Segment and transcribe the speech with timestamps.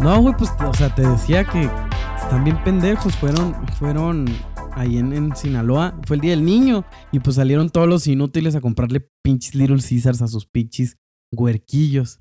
[0.00, 1.70] No, güey, pues, o sea, te decía que
[2.16, 3.14] están bien pendejos.
[3.16, 4.24] Fueron, fueron
[4.72, 6.00] ahí en, en Sinaloa.
[6.06, 6.84] Fue el día del niño.
[7.12, 10.96] Y pues salieron todos los inútiles a comprarle pinches Little Caesars a sus pinches
[11.30, 12.18] huerquillos.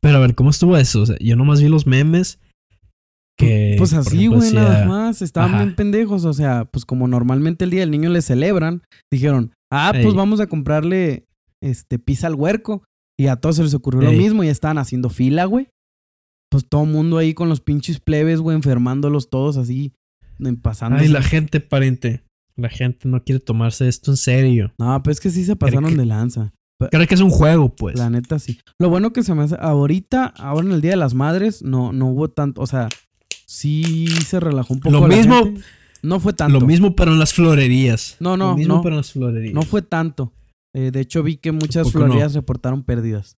[0.00, 1.02] Pero a ver, ¿cómo estuvo eso?
[1.02, 2.40] O sea, yo nomás vi los memes
[3.38, 3.74] que.
[3.78, 5.22] Pues así, güey, nada más.
[5.22, 5.62] Estaban Ajá.
[5.64, 6.24] bien pendejos.
[6.24, 10.12] O sea, pues como normalmente el día del niño le celebran, dijeron, ah, pues Ey.
[10.14, 11.26] vamos a comprarle
[11.62, 12.82] este pizza al huerco.
[13.20, 15.68] Y a todos se les ocurrió lo mismo y estaban haciendo fila, güey.
[16.50, 19.92] Pues todo el mundo ahí con los pinches plebes, güey, enfermándolos todos así,
[20.62, 20.98] pasando.
[20.98, 22.22] Ay, la gente, pariente.
[22.56, 24.72] La gente no quiere tomarse esto en serio.
[24.78, 26.52] No, pues es que sí se pasaron que- de lanza.
[26.92, 27.98] Creo que es un juego, pues.
[27.98, 28.60] La neta sí.
[28.80, 29.56] Lo bueno que se me hace.
[29.58, 32.62] Ahorita, ahora en el Día de las Madres, no, no hubo tanto.
[32.62, 32.88] O sea,
[33.48, 34.92] sí se relajó un poco.
[35.00, 35.62] Lo mismo- gente.
[36.02, 36.60] No fue tanto.
[36.60, 38.16] Lo mismo, pero en las florerías.
[38.20, 38.82] No, no, Lo mismo, no.
[38.82, 39.52] pero en las florerías.
[39.54, 40.32] No fue tanto.
[40.74, 43.36] Eh, de hecho, vi que muchas florerías reportaron pérdidas.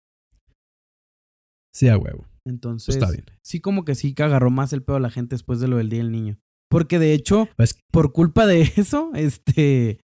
[1.73, 2.27] Sí, a huevo.
[2.47, 3.25] Entonces, Pues está bien.
[3.43, 5.77] sí, como que sí que agarró más el pedo a la gente después de lo
[5.79, 6.39] del Día del Niño.
[6.69, 10.01] Porque de hecho, Pues, por culpa de eso, este.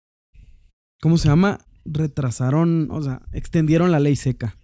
[1.00, 1.58] ¿Cómo se llama?
[1.84, 4.58] Retrasaron, o sea, extendieron la ley seca.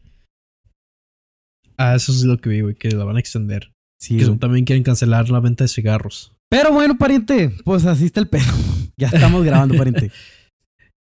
[1.78, 3.72] ah, eso es lo que vi, güey, que la van a extender.
[3.98, 4.18] Sí.
[4.18, 6.32] que también quieren cancelar la venta de cigarros.
[6.48, 8.52] Pero bueno, pariente, pues así está el pedo.
[8.96, 10.10] ya estamos grabando, pariente.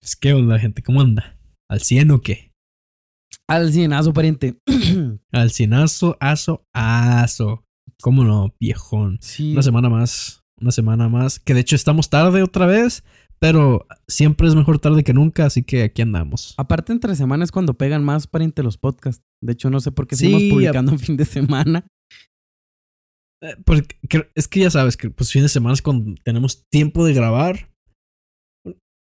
[0.01, 1.37] Es que onda, gente, ¿cómo anda?
[1.69, 2.53] ¿Al 100 o qué?
[3.49, 4.59] Al cienazo, pariente.
[5.33, 7.65] Al cienazo, aso, aso.
[8.01, 9.19] ¿Cómo no, viejón?
[9.21, 9.53] sí.
[9.53, 11.41] Una semana más, una semana más.
[11.41, 13.03] Que de hecho estamos tarde otra vez,
[13.41, 16.55] pero siempre es mejor tarde que nunca, así que aquí andamos.
[16.59, 19.25] Aparte, entre semanas es cuando pegan más, pariente, los podcasts.
[19.43, 21.87] De hecho, no sé por qué Sí, seguimos publicando en fin de semana.
[23.43, 23.55] Eh,
[24.09, 27.15] cre- es que ya sabes que pues fin de semana es cuando tenemos tiempo de
[27.15, 27.69] grabar.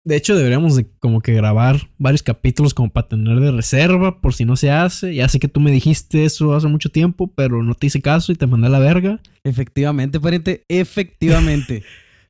[0.06, 4.34] De hecho, deberíamos de como que grabar varios capítulos como para tener de reserva por
[4.34, 5.16] si no se hace.
[5.16, 8.34] Ya sé que tú me dijiste eso hace mucho tiempo, pero no te hice caso
[8.34, 9.22] y te mandé a la verga.
[9.46, 11.84] Efectivamente, pariente, efectivamente.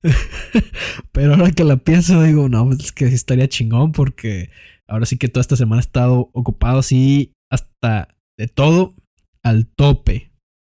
[1.13, 4.49] Pero ahora que la pienso, digo, no, pues es que estaría chingón porque
[4.87, 8.95] ahora sí que toda esta semana he estado ocupado así hasta de todo
[9.43, 10.32] al tope.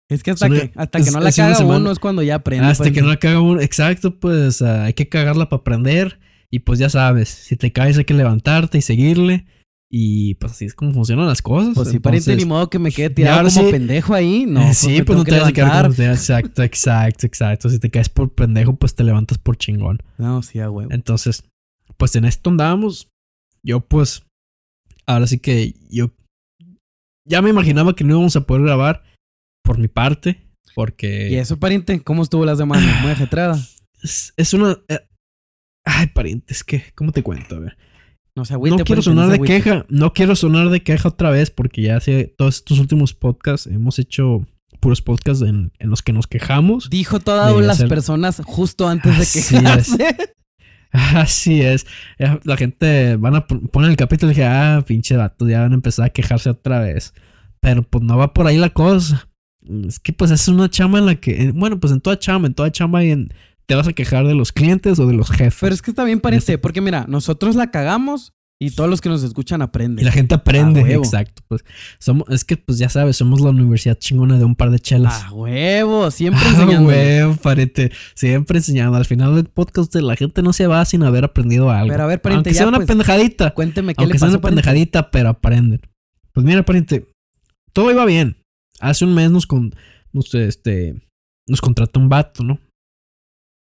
[0.09, 2.65] Es que hasta, una- que, hasta que no la caga uno es cuando ya aprende.
[2.65, 3.01] Hasta que pariente.
[3.03, 3.61] no la caga uno.
[3.61, 6.19] Exacto, pues ah, hay que cagarla para aprender.
[6.51, 9.45] Y pues ya sabes, si te caes hay que levantarte y seguirle.
[9.91, 11.73] Y pues así es como funcionan las cosas.
[11.75, 14.45] Pues sí, pariente, ni modo que me quede tirado como sí- pendejo ahí.
[14.47, 17.69] No, eh, pues sí, pues no que te vas a quedar como- Exacto, exacto, exacto.
[17.69, 19.99] Si te caes por pendejo, pues te levantas por chingón.
[20.17, 20.91] No, sí, a huevo.
[20.91, 21.43] Entonces,
[21.97, 23.09] pues en esto andábamos.
[23.63, 24.23] Yo, pues,
[25.05, 26.11] ahora sí que yo
[27.27, 29.03] ya me imaginaba que no íbamos a poder grabar
[29.69, 30.41] por mi parte.
[30.73, 32.01] Porque ¿Y eso, pariente?
[32.01, 32.99] ¿Cómo estuvo la semana?
[33.03, 33.59] Muy ajetrada.
[34.01, 34.77] es, es una.
[34.87, 34.99] eh,
[35.85, 37.55] ay, parientes, que, ¿cómo te cuento?
[37.57, 37.77] A ver.
[38.35, 39.85] No se agüite, no quiero pariente, sonar se de queja.
[39.89, 43.99] No quiero sonar de queja otra vez porque ya hace todos estos últimos podcasts hemos
[43.99, 44.47] hecho
[44.79, 46.89] puros podcasts en, en los que nos quejamos.
[46.89, 50.15] Dijo todas las personas justo antes de quejarse.
[50.91, 51.85] Así es.
[52.43, 55.73] La gente van a pon- poner el capítulo y dije, ah, pinche vato, ya van
[55.73, 57.13] a empezar a quejarse otra vez.
[57.59, 59.28] Pero pues no va por ahí la cosa.
[59.87, 62.53] Es que pues es una chamba en la que, bueno, pues en toda chamba, en
[62.53, 63.29] toda chamba y en-
[63.67, 65.59] te vas a quejar de los clientes o de los jefes.
[65.61, 69.09] Pero es que está bien, Ese- porque mira, nosotros la cagamos y todos los que
[69.09, 70.01] nos escuchan aprenden.
[70.01, 71.43] Y la gente aprende, exacto.
[71.47, 71.63] Pues
[71.99, 75.23] somos, es que pues ya sabes, somos la universidad chingona de un par de chelas.
[75.23, 76.87] A huevo, siempre Ah, enseñando.
[76.89, 77.91] huevo, parete.
[78.15, 78.97] Siempre enseñando.
[78.97, 81.91] Al final del podcast la gente no se va sin haber aprendido algo.
[81.93, 83.51] Pero a ver, pariente, Aunque ya, sea una pues, pendejadita.
[83.53, 84.61] Cuénteme qué Aunque le sea pasó, una pariente?
[84.63, 85.81] pendejadita, pero aprenden.
[86.33, 87.05] Pues mira, pariente,
[87.71, 88.35] todo iba bien.
[88.79, 89.73] Hace un mes nos, con,
[90.13, 90.95] nos, este,
[91.47, 92.59] nos contrata un vato, ¿no?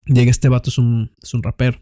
[0.06, 1.81] Llega este vato, es un, es un rapero.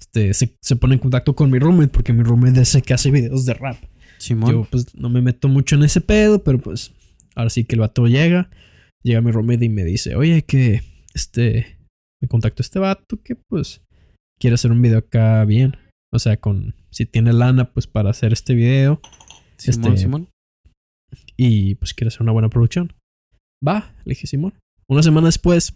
[0.00, 2.94] Este, se, se pone en contacto con mi roommate, porque mi roommate es el que
[2.94, 3.76] hace videos de rap.
[4.18, 4.52] Simón.
[4.52, 6.92] Yo pues no me meto mucho en ese pedo, pero pues
[7.34, 8.50] ahora sí que el vato llega.
[9.02, 10.82] Llega mi roommate y me dice, oye, que
[11.14, 11.78] este,
[12.22, 13.82] me contactó este vato que pues
[14.40, 15.76] quiere hacer un video acá bien.
[16.12, 19.00] O sea, con, si tiene lana pues para hacer este video
[19.58, 20.28] Simón, este- Simón.
[21.36, 22.92] Y pues quiere hacer una buena producción.
[23.66, 24.54] Va, le dije, Simón.
[24.88, 25.74] Una semana después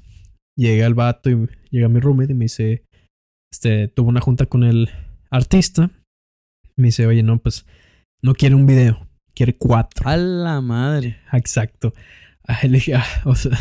[0.57, 2.85] llega el vato y llega mi roommate y me dice,
[3.53, 4.91] este, tuvo una junta con el
[5.31, 5.91] artista.
[6.77, 7.67] Me dice, oye, no, pues
[8.23, 10.09] no quiere un video, quiere cuatro.
[10.09, 11.19] A la madre.
[11.33, 11.95] Exacto.
[12.51, 13.59] Ay, le dije, ah, o sea,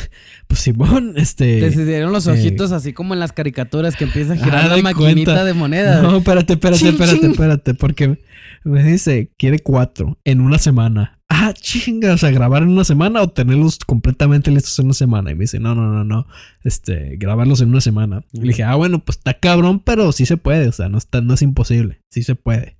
[0.47, 1.59] pues Simón, este...
[1.59, 4.67] Te hicieron los eh, ojitos así como en las caricaturas que empieza a girar Ah,
[4.69, 5.43] la de maquinita cuenta.
[5.43, 6.03] de monedas.
[6.03, 8.17] No, espérate, espérate, espérate, espérate, porque
[8.63, 11.16] me dice, quiere cuatro en una semana.
[11.29, 15.31] Ah, chinga, o sea, grabar en una semana o tenerlos completamente listos en una semana.
[15.31, 16.27] Y me dice, no, no, no, no,
[16.63, 18.25] este, grabarlos en una semana.
[18.31, 20.97] Y le dije, ah, bueno, pues está cabrón, pero sí se puede, o sea, no,
[20.97, 22.77] está, no es imposible, sí se puede.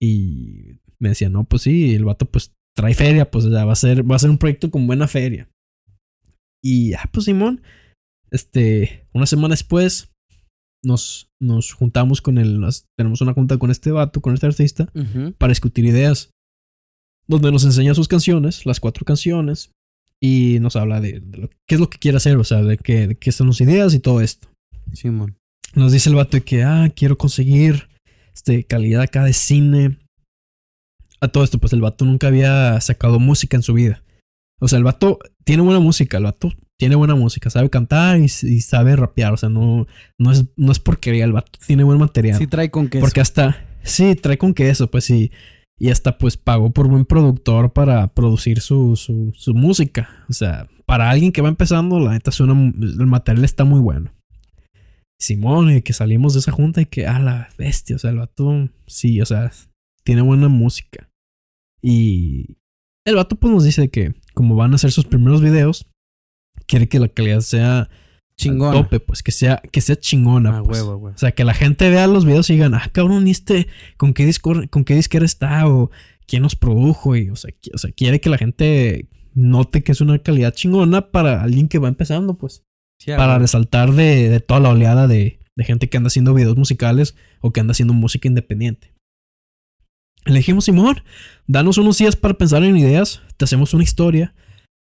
[0.00, 3.76] Y me decía, no, pues sí, el vato pues trae feria, pues ya va a
[3.76, 5.48] ser, va a ser un proyecto con buena feria.
[6.62, 7.62] Y, ah, pues Simón,
[8.30, 10.12] este, una semana después
[10.82, 12.60] nos, nos juntamos con el,
[12.98, 14.92] tenemos una junta con este vato, con este artista,
[15.38, 16.33] para discutir ideas
[17.26, 19.70] donde nos enseña sus canciones, las cuatro canciones,
[20.20, 21.22] y nos habla de,
[21.66, 23.98] qué es lo que quiere hacer, o sea, de qué, de son sus ideas y
[23.98, 24.48] todo esto.
[24.92, 25.36] Simón.
[25.74, 27.88] Nos dice el vato de que, ah, quiero conseguir
[28.34, 29.98] este, calidad acá de cine.
[31.20, 34.02] A todo esto, pues el vato nunca había sacado música en su vida.
[34.60, 38.28] O sea, el vato tiene buena música, el vato tiene buena música, sabe cantar y,
[38.28, 39.32] sabe rapear.
[39.32, 39.86] O sea, no,
[40.18, 42.38] no, es, no es porquería, el vato tiene buen material.
[42.38, 43.04] Sí, trae con queso.
[43.04, 45.24] Porque hasta, sí, trae con queso, pues sí.
[45.24, 45.30] Y
[45.80, 50.08] hasta pues pagó por buen productor para producir su, su, música.
[50.28, 54.12] O sea, para alguien que va empezando, la neta suena, el material está muy bueno.
[55.20, 58.18] Simón, y que salimos de esa junta y que, ah, la bestia, o sea, el
[58.18, 59.50] vato, sí, o sea,
[60.04, 61.08] tiene buena música.
[61.82, 62.56] Y
[63.06, 65.86] el vato pues nos dice que como van a hacer sus primeros videos,
[66.66, 67.90] quiere que la calidad sea
[68.36, 68.72] chingona.
[68.72, 70.58] tope, pues que sea, que sea chingona.
[70.58, 70.78] Ah, pues.
[70.80, 71.14] huevo, huevo.
[71.14, 74.14] O sea, que la gente vea los videos y digan, ah, cabrón, ¿y este con
[74.14, 75.68] qué disco, con qué disquera está?
[75.68, 75.90] O
[76.26, 77.16] quién nos produjo.
[77.16, 81.10] Y, o sea, o sea, quiere que la gente note que es una calidad chingona
[81.10, 82.64] para alguien que va empezando, pues.
[83.06, 87.16] para resaltar de, de, toda la oleada de, de gente que anda haciendo videos musicales
[87.40, 88.92] o que anda haciendo música independiente.
[90.26, 91.02] Le dijimos, Simón,
[91.46, 94.34] danos unos días para pensar en ideas, te hacemos una historia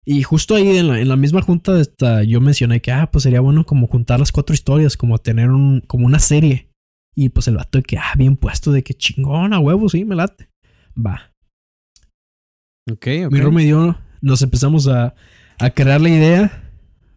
[0.04, 3.22] y justo ahí en la, en la misma junta esta, yo mencioné que, ah, pues
[3.22, 6.68] sería bueno como juntar las cuatro historias, como tener un, como una serie.
[7.14, 10.04] Y pues el vato de que, ah, bien puesto, de que chingón, a huevo, sí,
[10.04, 10.48] me late.
[10.96, 11.32] Va.
[12.90, 13.32] Ok, ok.
[13.32, 15.14] Mi Rome y yo nos empezamos a,
[15.58, 16.72] a crear la idea.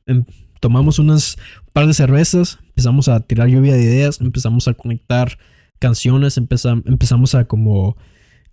[0.06, 0.26] Em,
[0.60, 1.38] tomamos unas
[1.74, 5.40] par de cervezas, empezamos a tirar lluvia de ideas, empezamos a conectar
[5.80, 7.98] canciones, empezamos a como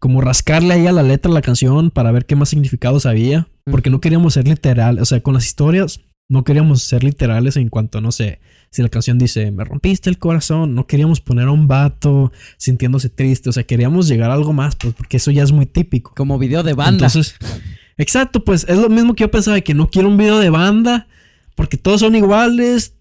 [0.02, 3.46] como rascarle ahí a la letra de la canción para ver qué más significados había.
[3.70, 4.99] Porque no queríamos ser literal.
[4.99, 8.40] O sea, con las historias no queríamos ser literales en cuanto, no sé,
[8.72, 13.10] si la canción dice, me rompiste el corazón, no queríamos poner a un vato sintiéndose
[13.10, 13.49] triste.
[13.49, 16.12] O sea, queríamos llegar a algo más, pues, porque eso ya es muy típico.
[16.16, 17.06] Como video de banda.
[17.06, 17.37] Entonces,
[17.96, 21.06] exacto, pues es lo mismo que yo pensaba que no quiero un video de banda
[21.54, 22.96] porque todos son iguales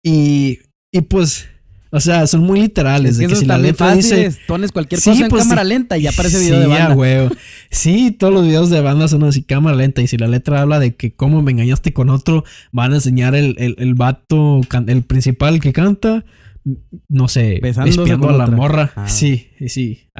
[0.00, 0.60] y,
[0.92, 1.48] y pues
[1.90, 3.16] o sea, son muy literales.
[3.16, 4.32] de que si la letra dice.
[4.46, 6.94] Pones cualquier cosa en pues, cámara lenta y ya aparece video de banda.
[6.94, 7.28] güey.
[7.70, 10.02] Sí, todos los videos de banda son así, cámara lenta.
[10.02, 13.34] Y si la letra habla de que cómo me engañaste con otro, van a enseñar
[13.34, 16.24] el, el, el vato, el principal que canta
[17.08, 18.92] no sé, espiando a la morra.
[18.96, 19.08] Ah.
[19.08, 20.10] Sí, sí.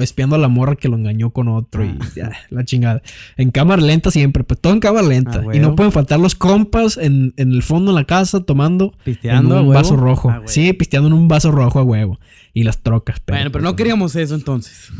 [0.00, 2.08] Espiando a la morra que lo engañó con otro y ah.
[2.14, 3.02] ya, la chingada.
[3.36, 5.42] En cámara lenta siempre, pues todo en cámara lenta.
[5.44, 9.58] Ah, y no pueden faltar los compas en, el fondo de la casa tomando pisteando
[9.58, 10.32] en un vaso rojo.
[10.44, 12.20] sí, pisteando en un vaso rojo a huevo.
[12.54, 13.20] Y las trocas.
[13.24, 14.90] Pero, bueno, pero no pues, queríamos eso entonces.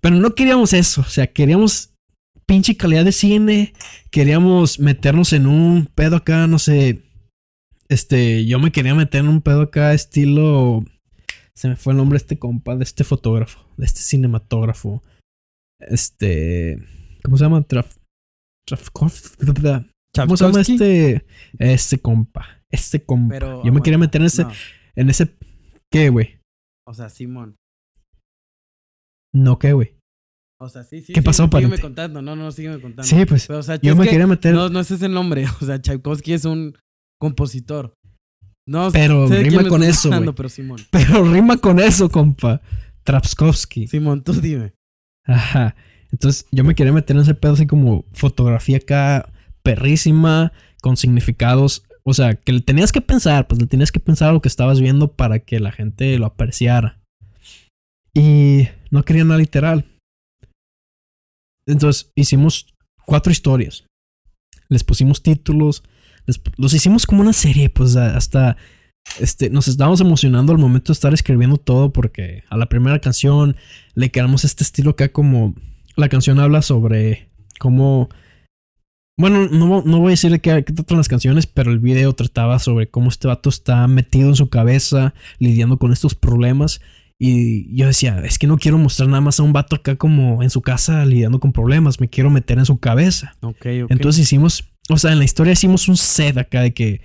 [0.00, 1.00] Pero no queríamos eso.
[1.00, 1.94] O sea, queríamos
[2.44, 3.72] pinche calidad de cine.
[4.10, 7.02] Queríamos meternos en un pedo acá, no sé
[7.94, 10.84] este, yo me quería meter en un pedo acá, estilo.
[11.54, 15.02] Se me fue el nombre de este compa, de este fotógrafo, de este cinematógrafo.
[15.78, 16.82] Este.
[17.22, 17.62] ¿Cómo se llama?
[17.62, 17.96] Traf.
[18.92, 21.24] ¿Cómo se llama este.
[21.58, 22.62] Este compa?
[22.70, 23.62] Este compa.
[23.64, 24.46] yo me quería meter en ese.
[24.96, 25.36] En ese.
[25.90, 26.40] ¿Qué, güey?
[26.86, 27.56] O sea, Simón.
[29.32, 29.94] No, ¿qué, güey?
[30.60, 31.12] O sea, sí, sí.
[31.12, 32.22] ¿Qué pasó, para Sígueme contando.
[32.22, 33.04] No, no, sígueme contando.
[33.04, 33.48] Sí, pues.
[33.82, 34.54] yo me quería meter.
[34.54, 35.44] No, no ese es el nombre.
[35.60, 36.76] O sea, Tchaikovsky es un
[37.24, 37.94] compositor.
[38.68, 40.10] No, pero rima con eso.
[40.34, 40.80] pero, Simón.
[40.90, 42.60] pero rima con eso, compa.
[43.02, 43.86] Trapskovsky.
[43.86, 44.74] Simón, tú dime.
[45.26, 45.74] Ajá.
[46.12, 50.52] Entonces yo me quería meter en ese pedo así como fotografía acá perrísima,
[50.82, 51.84] con significados.
[52.02, 54.80] O sea, que le tenías que pensar, pues le tenías que pensar lo que estabas
[54.80, 57.00] viendo para que la gente lo apreciara.
[58.14, 59.86] Y no quería nada literal.
[61.66, 62.74] Entonces hicimos
[63.06, 63.86] cuatro historias.
[64.68, 65.82] Les pusimos títulos,
[66.56, 68.56] los hicimos como una serie, pues hasta
[69.20, 73.56] este, nos estábamos emocionando al momento de estar escribiendo todo porque a la primera canción
[73.94, 75.54] le quedamos este estilo acá como
[75.96, 77.28] la canción habla sobre
[77.58, 78.08] cómo...
[79.16, 82.58] Bueno, no, no voy a decirle qué, qué tratan las canciones, pero el video trataba
[82.58, 86.80] sobre cómo este vato está metido en su cabeza lidiando con estos problemas.
[87.16, 90.42] Y yo decía, es que no quiero mostrar nada más a un vato acá como
[90.42, 93.36] en su casa lidiando con problemas, me quiero meter en su cabeza.
[93.40, 93.90] Ok, ok.
[93.90, 97.00] Entonces hicimos o sea, en la historia hicimos un set acá de que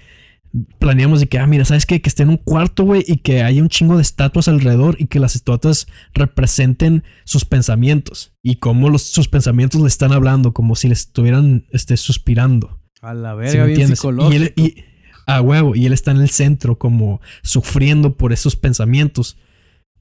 [0.80, 2.02] planeamos de que, ah, mira, ¿sabes qué?
[2.02, 5.06] Que esté en un cuarto, güey, y que haya un chingo de estatuas alrededor y
[5.06, 10.76] que las estatuas representen sus pensamientos y cómo los, sus pensamientos le están hablando, como
[10.76, 12.80] si le estuvieran este, suspirando.
[13.02, 14.34] A la ¿Sí verga, me bien psicológico.
[14.34, 14.84] Y él, y-
[15.28, 19.38] a huevo, y él está en el centro, como sufriendo por esos pensamientos.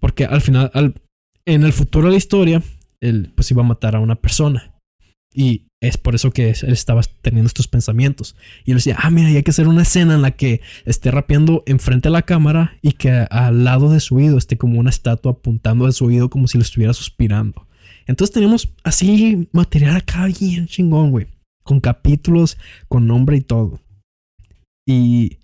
[0.00, 0.94] Porque al final, al,
[1.44, 2.62] en el futuro de la historia,
[3.02, 4.72] él pues iba a matar a una persona.
[5.34, 8.34] Y es por eso que él estaba teniendo estos pensamientos.
[8.64, 11.62] Y él decía, ah, mira, hay que hacer una escena en la que esté rapeando
[11.66, 15.32] enfrente de la cámara y que al lado de su oído esté como una estatua
[15.32, 17.66] apuntando a su oído como si lo estuviera suspirando.
[18.06, 21.26] Entonces tenemos así material acá bien chingón, güey.
[21.62, 22.56] Con capítulos,
[22.88, 23.80] con nombre y todo.
[24.86, 25.38] Y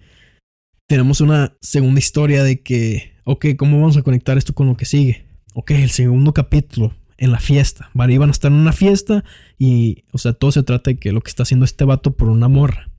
[0.89, 4.87] tenemos una segunda historia de que, ok, ¿cómo vamos a conectar esto con lo que
[4.87, 5.27] sigue?
[5.53, 7.91] Ok, el segundo capítulo, en la fiesta.
[7.95, 9.25] Vale, iban a estar en una fiesta
[9.59, 12.29] y, o sea, todo se trata de que lo que está haciendo este vato por
[12.29, 12.91] una morra.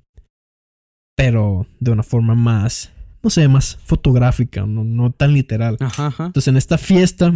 [1.16, 2.92] Pero de una forma más,
[3.24, 5.78] no sé, más fotográfica, no, no tan literal.
[5.80, 6.26] Ajá, ajá.
[6.28, 7.34] Entonces en esta fiesta,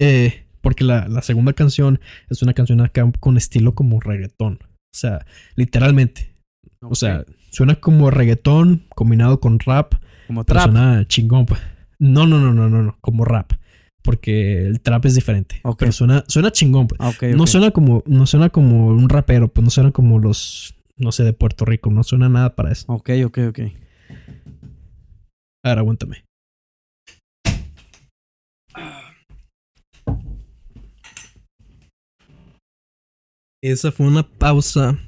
[0.00, 4.60] eh, porque la, la segunda canción es una canción acá con estilo como reggaetón.
[4.62, 5.24] O sea,
[5.56, 6.34] literalmente.
[6.80, 9.94] O sea, suena como reggaetón combinado con rap.
[10.26, 10.64] como trap.
[10.64, 11.46] suena chingón.
[11.46, 11.60] pues.
[11.98, 12.98] No, no, no, no, no, no.
[13.00, 13.52] Como rap.
[14.08, 15.60] Porque el trap es diferente.
[15.64, 15.80] Ok.
[15.80, 16.86] Pero suena, suena chingón.
[16.86, 16.98] pues.
[17.36, 21.24] No suena como, no suena como un rapero, pues no suena como los, no sé,
[21.24, 21.90] de Puerto Rico.
[21.90, 22.90] No suena nada para eso.
[22.90, 23.58] Ok, ok, ok.
[25.62, 26.24] A ver, aguántame.
[33.62, 34.98] Esa fue una pausa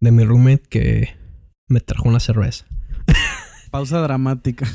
[0.00, 1.10] de mi roommate que
[1.68, 2.66] me trajo una cerveza.
[3.70, 4.66] Pausa dramática.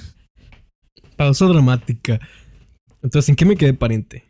[1.17, 2.21] Pausa dramática.
[3.03, 4.24] Entonces, ¿en qué me quedé, pariente?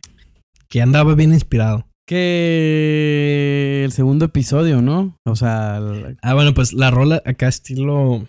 [0.68, 1.86] Que andaba bien inspirado.
[2.06, 5.16] Que el segundo episodio, ¿no?
[5.26, 8.26] O sea, el- Ah, bueno, pues la rola acá estilo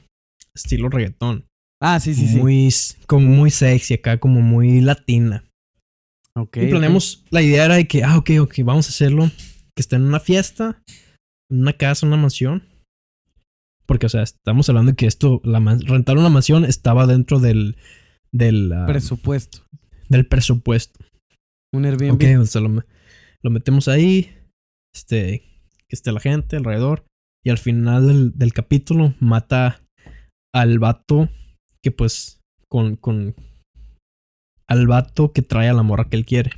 [0.56, 1.46] estilo reggaetón.
[1.82, 2.38] ah, sí, sí, sí.
[2.38, 2.70] Muy
[3.08, 5.44] como muy sexy acá, como muy latina.
[6.38, 9.30] Ok, y planeamos, la idea era de que, ah, ok, ok, vamos a hacerlo.
[9.76, 10.82] Que esté en una fiesta,
[11.52, 12.64] en una casa, una mansión.
[13.86, 17.40] Porque, o sea, estamos hablando de que esto, la man- rentar una mansión estaba dentro
[17.40, 17.76] del,
[18.32, 19.60] del, ah, presupuesto.
[20.10, 21.04] Del presupuesto.
[21.74, 22.14] Un Airbnb.
[22.14, 22.84] Ok, o sea, lo, me-
[23.44, 24.32] lo metemos ahí,
[24.94, 25.40] este,
[25.90, 27.06] que esté la gente alrededor.
[27.46, 29.82] Y al final del, del capítulo mata
[30.54, 31.30] al vato
[31.84, 33.36] que pues, con, con,
[34.68, 36.52] al vato que trae a la morra que él quiere.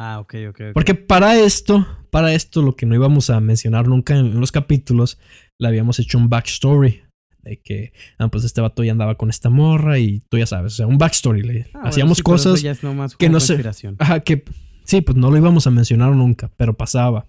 [0.00, 0.60] Ah, ok, ok.
[0.68, 0.72] ok.
[0.72, 5.18] Porque para esto, para esto, lo que no íbamos a mencionar nunca en los capítulos,
[5.60, 7.02] le habíamos hecho un backstory.
[7.42, 10.74] De que, ah, pues este vato ya andaba con esta morra y tú ya sabes,
[10.74, 11.42] o sea, un backstory.
[11.42, 13.60] le- Ah, bueno, hacíamos sí, pero eso cosas ya es nomás que no sé-
[13.98, 14.44] ajá, que,
[14.84, 17.26] sí, pues no lo íbamos a mencionar nunca, pero pasaba.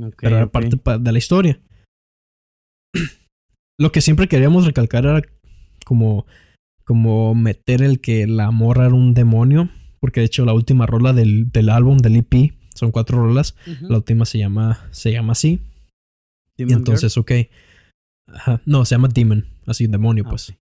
[0.00, 0.52] Ok, pero era ok.
[0.52, 1.60] parte pa- de la historia.
[3.80, 5.22] Lo que siempre queríamos recalcar era
[5.84, 6.26] como,
[6.84, 9.68] como meter el que la morra era un demonio.
[10.00, 13.56] Porque de hecho la última rola del, del álbum, del EP, son cuatro rolas.
[13.66, 13.88] Ujú.
[13.88, 15.60] La última se llama, se llama así.
[16.56, 17.32] Y Demon entonces, ok.
[18.34, 18.60] Ajá.
[18.66, 19.46] No, se llama Demon.
[19.66, 20.54] Así, demonio, Ah, pues.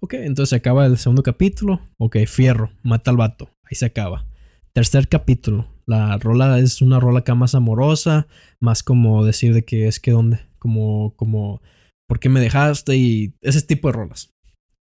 [0.00, 1.80] Ok, entonces se acaba el segundo capítulo.
[1.98, 3.50] Ok, fierro, mata al vato.
[3.64, 4.26] Ahí se acaba.
[4.72, 5.68] Tercer capítulo.
[5.86, 8.26] La rola es una rola acá más amorosa.
[8.60, 10.40] Más como decir de que es que dónde.
[10.58, 11.62] Como, como,
[12.08, 12.96] ¿por qué me dejaste?
[12.96, 14.30] Y ese tipo de rolas.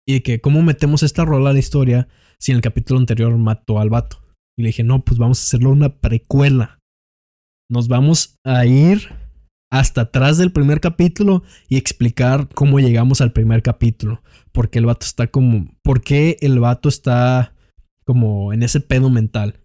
[0.07, 2.07] Y de que, ¿cómo metemos esta rola a la historia
[2.39, 4.21] si en el capítulo anterior mató al vato?
[4.57, 6.79] Y le dije, no, pues vamos a hacerlo una precuela.
[7.69, 9.09] Nos vamos a ir
[9.79, 14.21] hasta atrás del primer capítulo y explicar cómo llegamos al primer capítulo.
[14.51, 15.67] Porque el vato está como.
[15.81, 17.53] ¿Por qué el vato está
[18.05, 19.59] como en ese pedo mental?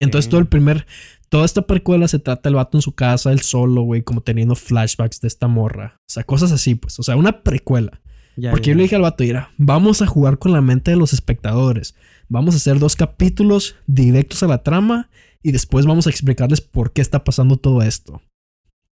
[0.00, 0.86] Entonces todo el primer.
[1.28, 4.54] Toda esta precuela se trata del vato en su casa, él solo, güey, como teniendo
[4.54, 6.00] flashbacks de esta morra.
[6.00, 6.98] O sea, cosas así, pues.
[6.98, 8.00] O sea, una precuela.
[8.36, 10.90] Ya, Porque ya, yo le dije al vato, mira, vamos a jugar con la mente
[10.90, 11.94] de los espectadores.
[12.28, 15.10] Vamos a hacer dos capítulos directos a la trama
[15.42, 18.22] y después vamos a explicarles por qué está pasando todo esto.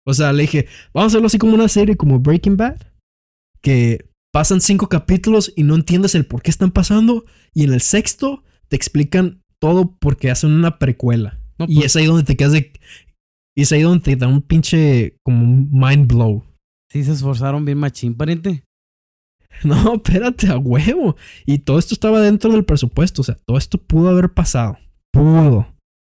[0.06, 2.80] O sea, le dije, vamos a hacerlo así como una serie como Breaking Bad,
[3.60, 7.80] que pasan cinco capítulos y no entiendes el por qué están pasando y en el
[7.80, 11.40] sexto te explican todo porque hacen una precuela.
[11.58, 12.72] No, y pues, es ahí donde te quedas de...
[13.56, 16.44] Y es ahí donde te da un pinche como un mind blow.
[16.92, 18.62] sí se esforzaron bien machín, pariente.
[19.64, 21.16] No, espérate, a huevo.
[21.46, 23.22] Y todo esto estaba dentro del presupuesto.
[23.22, 24.76] O sea, todo esto pudo haber pasado.
[25.12, 25.66] Pudo.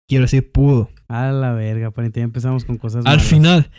[0.09, 0.91] Quiero decir, pudo.
[1.09, 2.21] A la verga, pariente.
[2.21, 3.25] Ya empezamos con cosas Al malas.
[3.27, 3.71] final,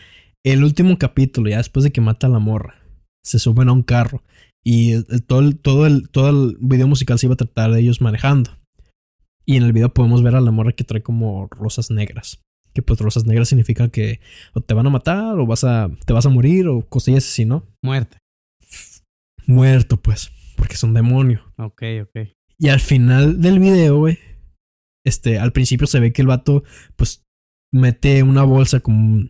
[0.43, 2.75] el último capítulo, ya después de que mata a la morra,
[3.23, 4.23] se suben a un carro.
[4.63, 7.71] Y el- el- todo, el, todo, el, todo el video musical se iba a tratar
[7.71, 8.57] de ellos manejando.
[9.45, 12.41] Y en el video podemos ver a la morra que trae como rosas negras.
[12.73, 14.19] Que pues rosas negras significa que
[14.53, 17.45] o te van a matar o vas a, te vas a morir o cosillas así,
[17.45, 17.63] ¿no?
[17.83, 18.17] Muerte.
[19.47, 21.41] muerto, pues, porque es un demonio.
[21.57, 22.27] Ok, ok.
[22.57, 24.17] Y al final del video, güey,
[25.05, 26.63] este, al principio se ve que el vato,
[26.97, 27.23] pues,
[27.73, 29.29] mete una bolsa como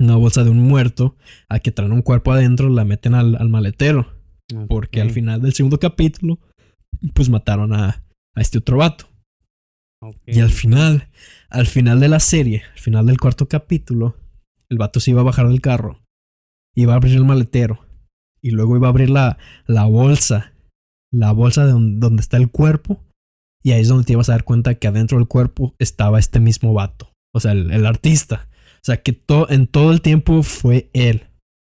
[0.00, 1.16] una bolsa de un muerto,
[1.48, 4.16] a que traen un cuerpo adentro, la meten al, al maletero.
[4.68, 6.38] Porque al final del segundo capítulo,
[7.14, 7.88] pues mataron a,
[8.34, 9.06] a este otro vato.
[10.26, 11.08] Y al final,
[11.50, 14.16] al final de la serie, al final del cuarto capítulo,
[14.70, 16.00] el vato se iba a bajar del carro,
[16.76, 17.84] iba a abrir el maletero
[18.40, 20.52] y luego iba a abrir la, la bolsa,
[21.12, 23.02] la bolsa de don- donde está el cuerpo.
[23.68, 26.40] Y ahí es donde te ibas a dar cuenta que adentro del cuerpo estaba este
[26.40, 28.48] mismo vato, o sea, el, el artista.
[28.76, 31.24] O sea, que to- en todo el tiempo fue él.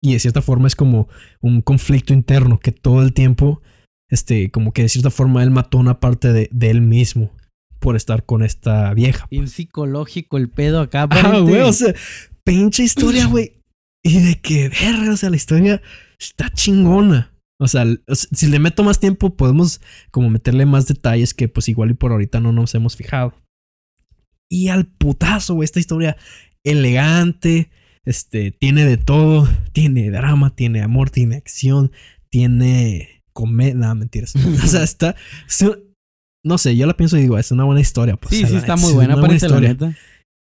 [0.03, 1.09] Y de cierta forma es como
[1.41, 3.61] un conflicto interno, que todo el tiempo,
[4.09, 7.33] este, como que de cierta forma él mató una parte de, de él mismo
[7.81, 9.27] por estar con esta vieja.
[9.31, 11.95] Bien psicológico el pedo acá, Ah, güey, o sea,
[12.45, 13.53] pinche historia, güey.
[14.05, 15.83] Y de que, verga, o sea, la historia
[16.19, 17.33] está chingona.
[17.61, 21.91] O sea, si le meto más tiempo, podemos como meterle más detalles que pues igual
[21.91, 23.35] y por ahorita no nos hemos fijado.
[24.49, 26.17] Y al putazo, güey, esta historia
[26.65, 27.71] elegante,
[28.07, 31.93] este, tiene de todo, tiene drama, tiene amor, tiene acción,
[32.31, 34.35] tiene comedia, no, mentiras.
[34.65, 35.15] o sea, está,
[36.43, 38.17] no sé, yo la pienso y digo, es una buena historia.
[38.17, 39.69] Pues, Sí, sí, está muy buena, la historia.
[39.69, 39.95] neta.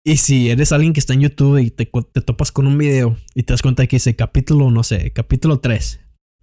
[0.05, 3.17] Y si eres alguien que está en YouTube y te, te topas con un video
[3.35, 6.01] y te das cuenta que dice capítulo, no sé, capítulo 3.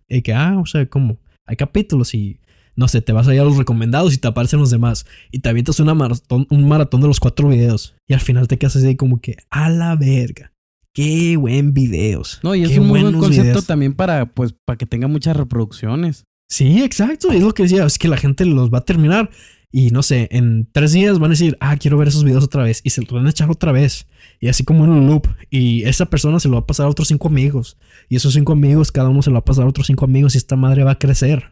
[0.10, 1.20] Y que, ah, o sea, ¿cómo?
[1.46, 2.40] Hay capítulos y,
[2.76, 5.06] no sé, te vas a ir a los recomendados y te aparecen los demás.
[5.32, 7.96] Y te avientas una maratón, un maratón de los cuatro videos.
[8.08, 10.52] Y al final te quedas así como que, a la verga.
[10.94, 12.40] Qué buen videos.
[12.42, 13.68] No, y es Qué un muy buen concepto videos.
[13.68, 16.24] también para, pues, para que tenga muchas reproducciones.
[16.50, 17.32] Sí, exacto.
[17.32, 17.86] Es lo que decía.
[17.86, 19.30] Es que la gente los va a terminar.
[19.72, 22.64] Y no sé, en tres días van a decir, ah, quiero ver esos videos otra
[22.64, 22.80] vez.
[22.84, 24.08] Y se los van a echar otra vez.
[24.40, 25.28] Y así como en un loop.
[25.50, 27.78] Y esa persona se lo va a pasar a otros cinco amigos.
[28.08, 30.36] Y esos cinco amigos, cada uno se lo va a pasar a otros cinco amigos.
[30.36, 31.52] Y esta madre va a crecer.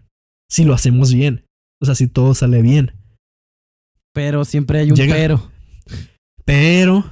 [0.49, 1.45] Si lo hacemos bien.
[1.81, 2.93] O sea, si todo sale bien.
[4.13, 5.51] Pero siempre hay un Llega- pero.
[6.45, 7.03] Pero,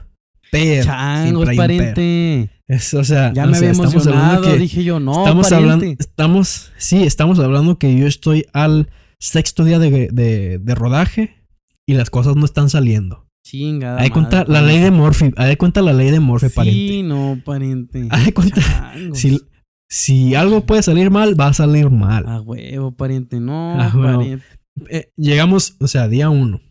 [0.51, 0.83] pero.
[0.85, 1.57] Changos, pero.
[1.57, 2.49] pariente.
[2.67, 4.41] Es, o sea, Ya no me había emocionado.
[4.43, 5.73] que- Dije yo, no, estamos pariente.
[5.73, 8.89] hablando, estamos, sí, estamos hablando que yo estoy al
[9.23, 11.35] sexto día de, de- de rodaje
[11.87, 13.27] y las cosas no están saliendo.
[13.45, 13.99] Chingada.
[14.01, 14.89] Hay cuenta la ley de.
[14.91, 17.03] Murphy, hay cuenta la ley de Murphy, Sí, pariente.
[17.03, 18.03] no, pariente.
[18.03, 19.19] De cuenta, Changos.
[19.19, 19.41] Si,
[19.89, 22.25] si algo puede salir mal, va a salir mal.
[22.27, 23.39] A huevo, pariente.
[23.39, 24.19] No, A huevo.
[24.19, 24.45] pariente.
[24.89, 26.61] Eh, llegamos, o sea, día uno.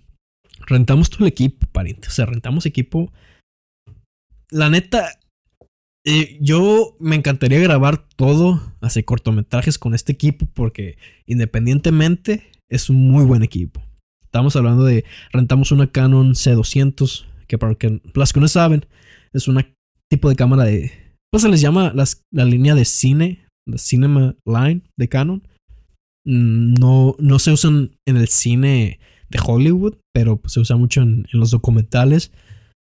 [0.67, 2.09] Rentamos todo el equipo, pariente.
[2.09, 3.13] O sea, rentamos equipo.
[4.51, 5.19] La neta,
[6.05, 13.09] eh, yo me encantaría grabar todo, hacer cortometrajes con este equipo porque independientemente es un
[13.11, 13.83] muy buen equipo.
[14.25, 18.87] Estamos hablando de, rentamos una Canon C200, que para que, las que no saben,
[19.33, 19.63] es un
[20.11, 20.91] tipo de cámara de,
[21.31, 25.47] pues se les llama la línea de cine, la Cinema Line de Canon.
[26.25, 31.27] Mm, No, no se usan en el cine de Hollywood, pero se usa mucho en
[31.33, 32.33] los documentales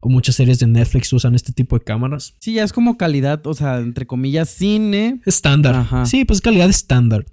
[0.04, 2.36] o muchas series de Netflix usan este tipo de cámaras.
[2.38, 5.22] Sí, ya es como calidad, o sea, entre comillas, cine.
[5.24, 5.74] Estándar.
[5.74, 6.04] Ajá.
[6.04, 7.24] Sí, pues calidad estándar.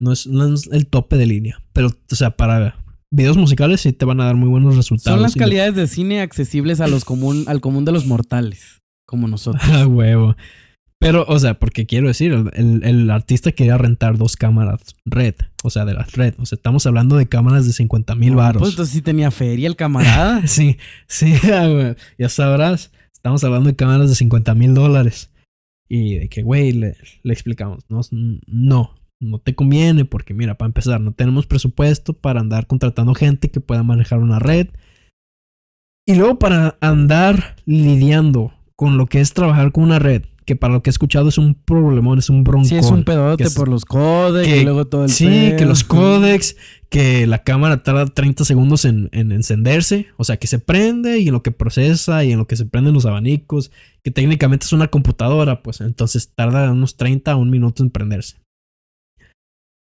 [0.00, 1.64] No es, no es el tope de línea.
[1.72, 2.76] Pero, o sea, para
[3.10, 5.16] videos musicales sí te van a dar muy buenos resultados.
[5.16, 9.26] Son las calidades de cine accesibles a los común, al común de los mortales, como
[9.26, 9.60] nosotros.
[9.72, 10.36] Ah, huevo.
[11.02, 15.34] Pero, o sea, porque quiero decir, el, el- artista quería rentar dos cámaras red.
[15.64, 16.34] O sea, de las red.
[16.38, 18.60] O sea, estamos hablando de cámaras de 50 mil baros.
[18.60, 20.42] Pues entonces sí tenía feria el camarada.
[20.46, 21.34] Sí, sí,
[22.18, 22.92] ya sabrás.
[23.12, 25.30] Estamos hablando de cámaras de 50 mil dólares.
[25.88, 28.00] Y de que, güey, le, le explicamos, no,
[28.46, 33.50] no, no te conviene porque, mira, para empezar, no tenemos presupuesto para andar contratando gente
[33.50, 34.68] que pueda manejar una red.
[36.06, 40.74] Y luego para andar lidiando con lo que es trabajar con una red, que para
[40.74, 42.64] lo que he escuchado es un problemón, es un broncón.
[42.68, 45.56] Sí, es un pedote es- por los codecs que- y luego todo el Sí, pedo.
[45.56, 46.56] que los códecs,
[46.90, 51.28] que la cámara tarda 30 segundos en, en encenderse, o sea, que se prende y
[51.28, 53.70] en lo que procesa y en lo que se prenden los abanicos,
[54.02, 58.38] que técnicamente es una computadora, pues entonces tarda unos 30 a un minuto en prenderse.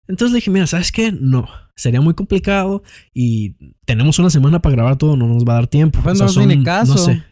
[0.08, 1.12] Entonces le dije, mira, ¿sabes qué?
[1.12, 2.82] No, sería muy complicado
[3.14, 3.56] y
[3.86, 6.00] tenemos una semana para grabar todo, no nos va a dar tiempo.
[6.02, 6.94] Pues O sea, no tiene caso.
[6.94, 7.24] No sé.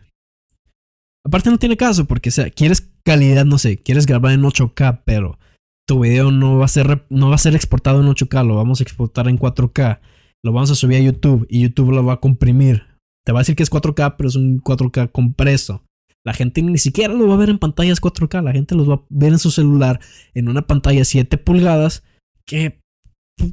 [1.26, 5.02] Aparte no tiene caso porque, o sea, quieres calidad, no sé, quieres grabar en 8K,
[5.06, 5.40] pero
[5.88, 8.80] tu video no va a ser no va a ser exportado en 8K, lo vamos
[8.80, 10.00] a exportar en 4K.
[10.44, 12.84] Lo vamos a subir a YouTube y YouTube lo va a comprimir.
[13.26, 15.84] Te va a decir que es 4K, pero es un 4K compreso.
[16.24, 18.96] La gente ni siquiera lo va a ver en pantallas 4K, la gente los va
[18.96, 20.00] a ver en su celular
[20.36, 22.04] en una pantalla 7 pulgadas
[22.46, 22.80] que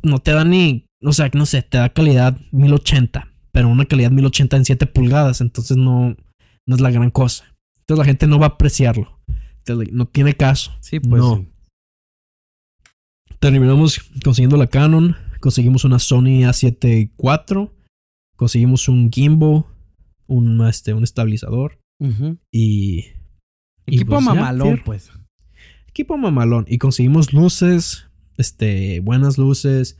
[0.02, 4.10] no te da ni, o sea, no sé, te da calidad 1080, pero una calidad
[4.10, 6.14] 1080 en 7 pulgadas, entonces no,
[6.66, 7.51] no es la gran cosa.
[7.82, 9.20] Entonces la gente no va a apreciarlo.
[9.58, 10.72] Entonces, no tiene caso.
[10.80, 11.36] Sí, pues No.
[11.36, 11.48] sí.
[13.38, 17.70] terminamos consiguiendo la Canon, conseguimos una Sony A7 IV,
[18.36, 19.64] conseguimos un gimbal,
[20.26, 21.78] un, este, un estabilizador
[22.50, 23.04] y...
[23.86, 25.10] y Equipo pues mamalón, pues.
[25.88, 26.64] Equipo mamalón.
[26.68, 29.98] Y conseguimos luces, este, buenas luces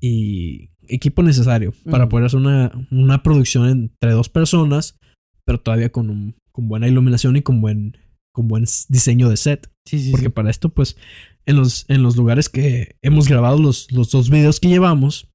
[0.00, 4.98] y equipo necesario para poder hacer una, una producción entre dos personas,
[5.44, 7.98] pero todavía con, un- con buena iluminación y con buen,
[8.32, 9.70] con buen diseño de set.
[9.84, 10.32] Sí, sí, Porque sí.
[10.32, 10.96] para esto, pues,
[11.44, 15.30] en los, en los lugares que hemos grabado los, los dos videos que llevamos,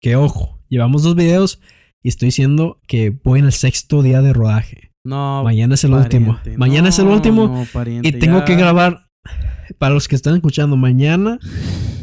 [0.00, 1.60] que ojo, llevamos dos videos
[2.02, 4.90] y estoy diciendo que voy en el sexto día de rodaje.
[5.04, 6.38] No, Mañana es el último.
[6.56, 7.46] Mañana es el último.
[7.48, 8.44] no, pariente, Y tengo ya.
[8.46, 9.06] que grabar,
[9.76, 11.38] para los que están escuchando, mañana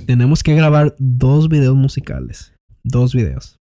[0.06, 2.54] tenemos que grabar dos videos musicales.
[2.84, 3.58] Dos videos.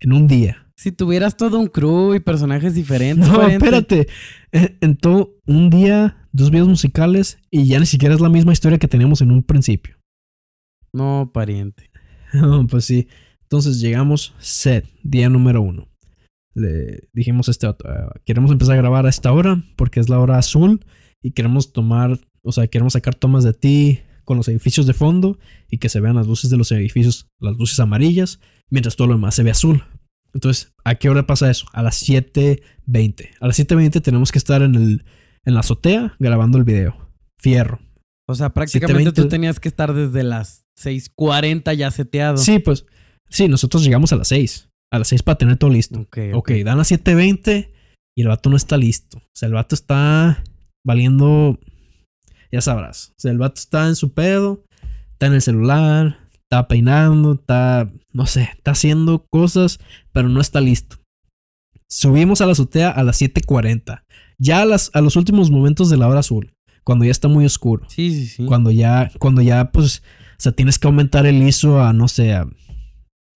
[0.00, 0.63] En un día.
[0.76, 3.28] Si tuvieras todo un crew y personajes diferentes.
[3.28, 4.08] No, espérate.
[4.52, 8.52] En, en todo un día, dos videos musicales y ya ni siquiera es la misma
[8.52, 9.96] historia que teníamos en un principio.
[10.92, 11.90] No, pariente.
[12.32, 13.06] No, pues sí.
[13.42, 15.86] Entonces llegamos, set, día número uno.
[16.56, 17.74] Le dijimos a este "Ah,
[18.24, 20.84] queremos empezar a grabar a esta hora porque es la hora azul
[21.22, 25.38] y queremos tomar, o sea, queremos sacar tomas de ti con los edificios de fondo
[25.70, 29.14] y que se vean las luces de los edificios, las luces amarillas, mientras todo lo
[29.14, 29.84] demás se ve azul.
[30.34, 31.66] Entonces, ¿a qué hora pasa eso?
[31.72, 33.30] A las 7.20.
[33.40, 35.04] A las 7.20 tenemos que estar en, el,
[35.44, 37.10] en la azotea grabando el video.
[37.38, 37.80] Fierro.
[38.26, 39.14] O sea, prácticamente 7:20.
[39.14, 42.38] tú tenías que estar desde las 6:40 ya seteado.
[42.38, 42.86] Sí, pues,
[43.28, 44.70] sí, nosotros llegamos a las 6.
[44.92, 46.00] A las 6 para tener todo listo.
[46.00, 47.70] Ok, Ok, dan las 7.20
[48.16, 49.18] y el vato no está listo.
[49.18, 50.42] O sea, el vato está
[50.84, 51.60] valiendo.
[52.50, 53.10] Ya sabrás.
[53.10, 54.64] O sea, el vato está en su pedo,
[55.12, 57.90] está en el celular, está peinando, está.
[58.12, 59.78] No sé, está haciendo cosas,
[60.12, 60.96] pero no está listo.
[61.88, 64.02] Subimos a la azotea a las 7.40.
[64.38, 66.54] Ya a, las, a los últimos momentos de la hora azul.
[66.82, 67.86] Cuando ya está muy oscuro.
[67.88, 68.46] Sí, sí, sí.
[68.46, 70.02] Cuando ya, cuando ya, pues,
[70.32, 72.46] o sea, tienes que aumentar el ISO a, no sé, a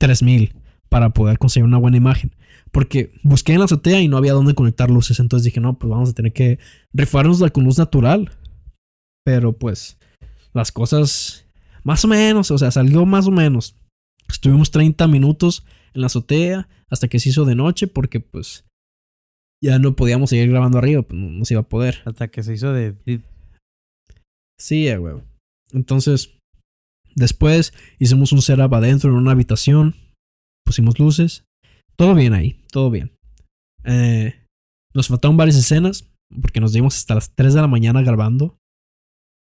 [0.00, 0.54] 3000
[0.88, 2.34] para poder conseguir una buena imagen.
[2.70, 5.18] Porque busqué en la azotea y no había dónde conectar luces.
[5.20, 6.58] Entonces dije, no, pues vamos a tener que
[6.92, 8.30] rifarnos con luz natural.
[9.24, 9.98] Pero pues,
[10.52, 11.46] las cosas,
[11.88, 13.74] más o menos, o sea, salió más o menos.
[14.28, 18.66] Estuvimos 30 minutos en la azotea hasta que se hizo de noche porque, pues,
[19.64, 22.02] ya no podíamos seguir grabando arriba, pues no, no se iba a poder.
[22.04, 22.94] Hasta que se hizo de.
[24.60, 25.24] Sí, huevo.
[25.72, 26.36] Entonces,
[27.14, 29.94] después hicimos un setup adentro en una habitación.
[30.66, 31.44] Pusimos luces.
[31.96, 33.12] Todo bien ahí, todo bien.
[33.84, 34.44] Eh,
[34.92, 36.06] nos faltaron varias escenas
[36.42, 38.58] porque nos dimos hasta las 3 de la mañana grabando.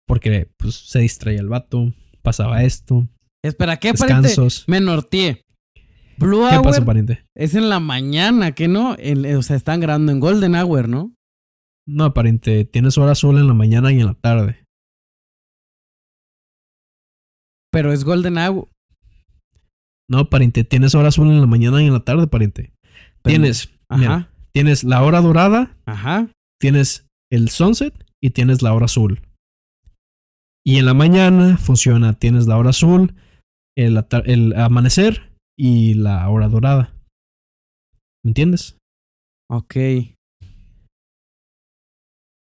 [0.07, 1.91] Porque pues se distraía el vato,
[2.25, 3.07] pasaba esto,
[3.41, 4.27] Espera, ¿qué, pariente?
[4.27, 4.65] descansos.
[4.67, 5.41] Me norteé.
[6.17, 7.25] Blue ¿Qué Hour pasó, pariente?
[7.37, 8.95] es en la mañana, ¿qué no?
[9.37, 11.13] O sea, están grabando en Golden Hour, ¿no?
[11.87, 14.63] No, pariente, tienes hora azul en la mañana y en la tarde.
[17.71, 18.69] Pero es Golden Hour.
[20.09, 22.73] No, pariente, tienes hora azul en la mañana y en la tarde, pariente.
[23.21, 26.29] Pero- Tienes, mira, Ajá, tienes la hora dorada ajá.
[26.61, 29.21] tienes el sunset y tienes la hora azul.
[30.65, 33.13] Y en la mañana funciona, tienes la hora azul,
[33.77, 36.95] el, amanecer y la hora dorada.
[38.23, 38.77] ¿Me entiendes?
[39.49, 39.75] Ok.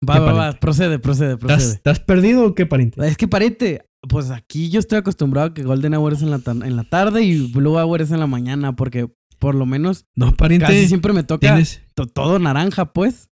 [0.07, 0.53] Va, ¿Qué, va, va.
[0.53, 1.81] Procede, procede, ¿Te has, procede.
[1.85, 3.05] has perdido o qué, pariente?
[3.07, 6.39] Es que pariente, pues aquí yo estoy acostumbrado a que Golden Hour es en la,
[6.39, 10.05] ta- en la tarde y Blue Hour es en la mañana, porque por lo menos
[10.15, 10.67] No, pariente.
[10.67, 11.57] casi siempre me toca
[11.95, 13.29] to- todo naranja, pues.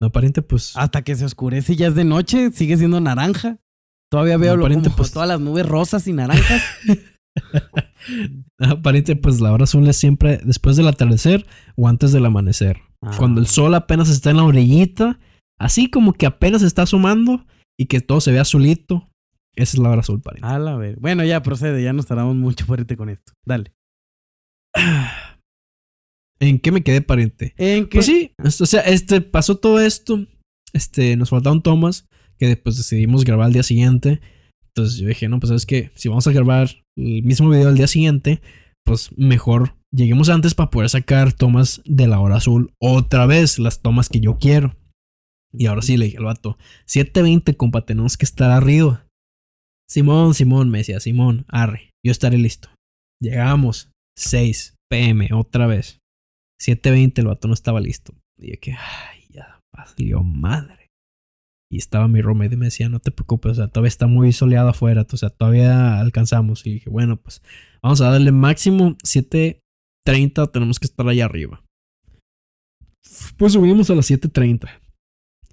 [0.00, 0.76] No, pariente, pues.
[0.76, 3.58] Hasta que se oscurece y ya es de noche, sigue siendo naranja.
[4.10, 6.62] Todavía veo No, lo- como pues- todas las nubes rosas y naranjas.
[8.60, 12.80] ah, pariente, pues la hora azul es siempre después del atardecer o antes del amanecer.
[13.16, 13.50] Cuando el Ah.
[13.50, 15.18] sol apenas está en la orillita,
[15.58, 17.44] así como que apenas está asomando
[17.78, 19.08] y que todo se ve azulito.
[19.56, 20.48] Esa es la hora azul, pariente.
[20.48, 20.96] A la ver.
[21.00, 23.32] Bueno, ya procede, ya nos tardamos mucho pariente con esto.
[23.46, 23.72] Dale.
[26.40, 27.54] ¿En qué me quedé, pariente?
[27.56, 27.98] ¿En qué?
[27.98, 30.26] Pues sí, o sea, este pasó todo esto.
[30.72, 32.06] Este, nos faltaron tomas
[32.38, 34.20] que después decidimos grabar al día siguiente.
[34.68, 37.76] Entonces yo dije, no, pues es que si vamos a grabar el mismo video al
[37.76, 38.40] día siguiente,
[38.84, 43.82] pues mejor lleguemos antes para poder sacar tomas de la hora azul otra vez, las
[43.82, 44.76] tomas que yo quiero.
[45.52, 49.06] Y ahora sí le dije al vato, 7.20, compa, tenemos que estar arriba.
[49.88, 52.68] Simón, Simón, me decía, Simón, arre, yo estaré listo.
[53.20, 55.98] Llegamos, 6 pm, otra vez.
[56.60, 58.14] 7.20, el vato no estaba listo.
[58.38, 60.88] Y yo que, ay, ya, valió madre.
[61.70, 64.32] Y estaba mi roommate y me decía, no te preocupes, o sea, todavía está muy
[64.32, 66.66] soleado afuera, o sea, todavía alcanzamos.
[66.66, 67.42] Y dije, bueno, pues
[67.82, 71.62] vamos a darle máximo 7.30, tenemos que estar allá arriba.
[73.36, 74.68] Pues subimos a las 7.30.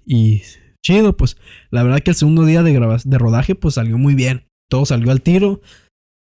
[0.06, 0.42] Y
[0.84, 1.36] chido, pues
[1.70, 4.46] la verdad que el segundo día de, de rodaje pues salió muy bien.
[4.70, 5.60] todo salió al tiro.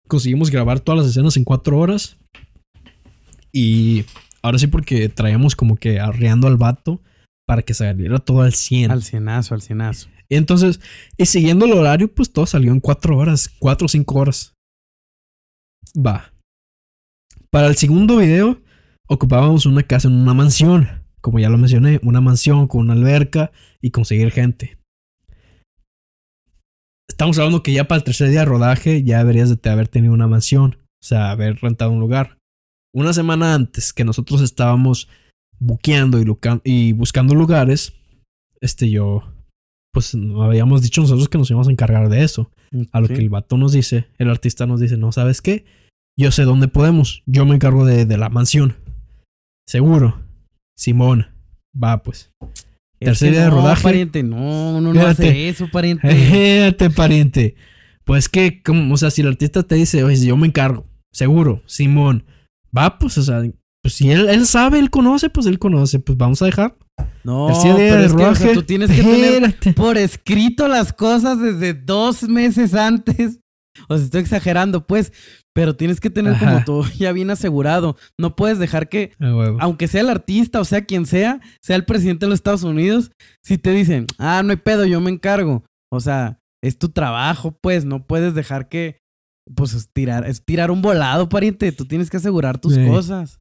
[0.09, 2.19] Conseguimos grabar todas las escenas en cuatro horas.
[3.53, 4.05] Y
[4.45, 7.03] ahora sí, porque traíamos como que arreando al vato
[7.47, 8.91] para que saliera todo al 100.
[8.91, 10.09] Al cienazo, al cienazo.
[10.29, 10.81] Y entonces,
[11.17, 14.55] y siguiendo el horario, pues todo salió en cuatro horas, cuatro o cinco horas.
[15.97, 16.35] Va.
[17.51, 18.61] Para el segundo video,
[19.09, 20.89] ocupábamos una casa en una mansión.
[21.23, 24.79] Como ya lo mencioné, una mansión con una alberca y conseguir gente.
[27.09, 30.13] Estamos hablando que ya para el tercer día de rodaje ya deberías de haber tenido
[30.13, 30.79] una mansión.
[31.03, 32.39] O sea, haber rentado un lugar.
[32.95, 35.09] Una semana antes que nosotros estábamos
[35.59, 36.25] buqueando y,
[36.65, 37.93] y buscando lugares,
[38.61, 39.25] este yo,
[39.93, 42.51] pues habíamos dicho nosotros que nos íbamos a encargar de eso.
[42.93, 45.65] A lo que el vato nos dice, el artista nos dice, no, ¿sabes qué?
[46.17, 47.23] Yo sé dónde podemos.
[47.27, 48.77] Yo me encargo de, de la mansión.
[49.67, 50.21] Seguro.
[50.77, 51.27] Simón.
[51.81, 52.31] Va, pues.
[52.99, 53.83] Tercer día de rodaje.
[53.83, 56.09] Pariente, no, no, no hace eso, pariente.
[56.15, 57.57] Fíjate, pariente.
[58.05, 61.63] Pues que, como, o sea, si el artista te dice, oye, yo me encargo, seguro,
[61.67, 62.25] Simón,
[62.77, 63.43] va, pues, o sea,
[63.83, 66.77] pues si él, él sabe, él conoce, pues él conoce, pues vamos a dejar.
[67.25, 71.75] No, pero es que, o sea, tú tienes que tener por escrito las cosas desde
[71.75, 73.41] dos meses antes.
[73.89, 75.13] O sea, estoy exagerando, pues,
[75.53, 77.97] pero tienes que tener como todo ya bien asegurado.
[78.17, 79.11] No puedes dejar que,
[79.59, 83.11] aunque sea el artista o sea quien sea, sea el presidente de los Estados Unidos,
[83.43, 85.65] si te dicen, ah, no hay pedo, yo me encargo.
[85.91, 89.01] O sea, es tu trabajo, pues, no puedes dejar que,
[89.55, 91.73] pues, es tirar, es tirar un volado, pariente.
[91.73, 93.41] Tú tienes que asegurar tus cosas.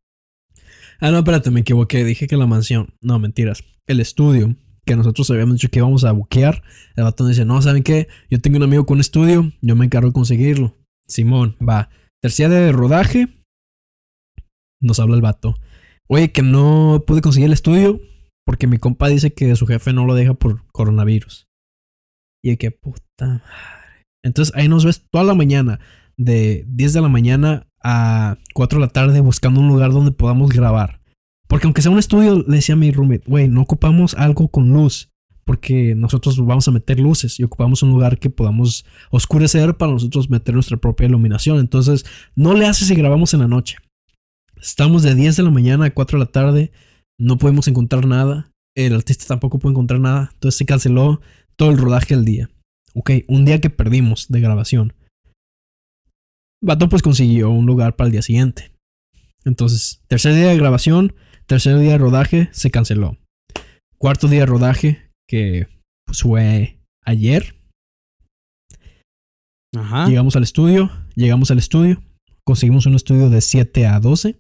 [1.00, 2.04] Ah, no, espérate, me equivoqué.
[2.04, 2.94] Dije que la mansión.
[3.02, 3.64] No, mentiras.
[3.88, 6.64] El estudio que nosotros habíamos dicho que íbamos a buquear.
[6.96, 8.08] El batón dice, no, ¿saben qué?
[8.30, 10.78] Yo tengo un amigo con estudio, yo me encargo de conseguirlo.
[11.08, 11.90] Simón, va.
[12.22, 13.28] Tercera de rodaje.
[14.82, 15.56] Nos habla el vato.
[16.08, 18.00] Oye, que no pude conseguir el estudio
[18.46, 21.48] porque mi compa dice que su jefe no lo deja por coronavirus.
[22.44, 23.83] Y que puta madre.
[24.24, 25.80] Entonces ahí nos ves toda la mañana,
[26.18, 30.52] de 10 de la mañana a 4 de la tarde, buscando un lugar donde podamos
[30.52, 31.02] grabar.
[31.48, 34.72] Porque aunque sea un estudio, le decía a mi roommate, güey, no ocupamos algo con
[34.72, 35.10] luz.
[35.46, 40.30] Porque nosotros vamos a meter luces y ocupamos un lugar que podamos oscurecer para nosotros
[40.30, 41.60] meter nuestra propia iluminación.
[41.60, 42.06] Entonces,
[42.36, 43.76] no le hace si grabamos en la noche.
[44.56, 46.72] Estamos de 10 de la mañana a 4 de la tarde.
[47.20, 48.52] No podemos encontrar nada.
[48.74, 50.30] El artista tampoco puede encontrar nada.
[50.34, 51.20] Entonces se canceló
[51.58, 52.50] todo el rodaje al día.
[52.94, 54.94] Ok, un día que perdimos de grabación.
[56.62, 58.72] Vato pues consiguió un lugar para el día siguiente.
[59.44, 61.14] Entonces, tercer día de grabación,
[61.46, 63.18] Tercer día de rodaje se canceló.
[63.98, 65.68] Cuarto día de rodaje, que
[66.06, 67.56] pues, fue ayer.
[69.76, 70.08] Ajá.
[70.08, 72.02] Llegamos al estudio, llegamos al estudio,
[72.46, 74.40] conseguimos un estudio de 7 a 12.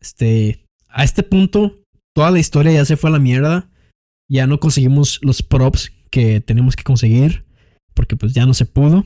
[0.00, 1.82] Este, a este punto,
[2.14, 3.70] toda la historia ya se fue a la mierda.
[4.30, 7.44] Ya no conseguimos los props que tenemos que conseguir,
[7.94, 9.04] porque pues ya no se pudo.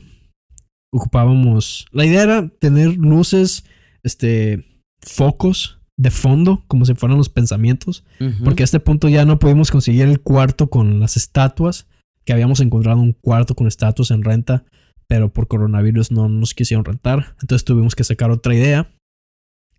[0.91, 3.65] Ocupábamos, la idea era tener luces,
[4.03, 4.65] este,
[5.01, 8.03] focos de fondo, como si fueran los pensamientos,
[8.43, 11.87] porque a este punto ya no pudimos conseguir el cuarto con las estatuas,
[12.23, 14.63] que habíamos encontrado un cuarto con estatuas en renta,
[15.07, 18.93] pero por coronavirus no nos quisieron rentar, entonces tuvimos que sacar otra idea.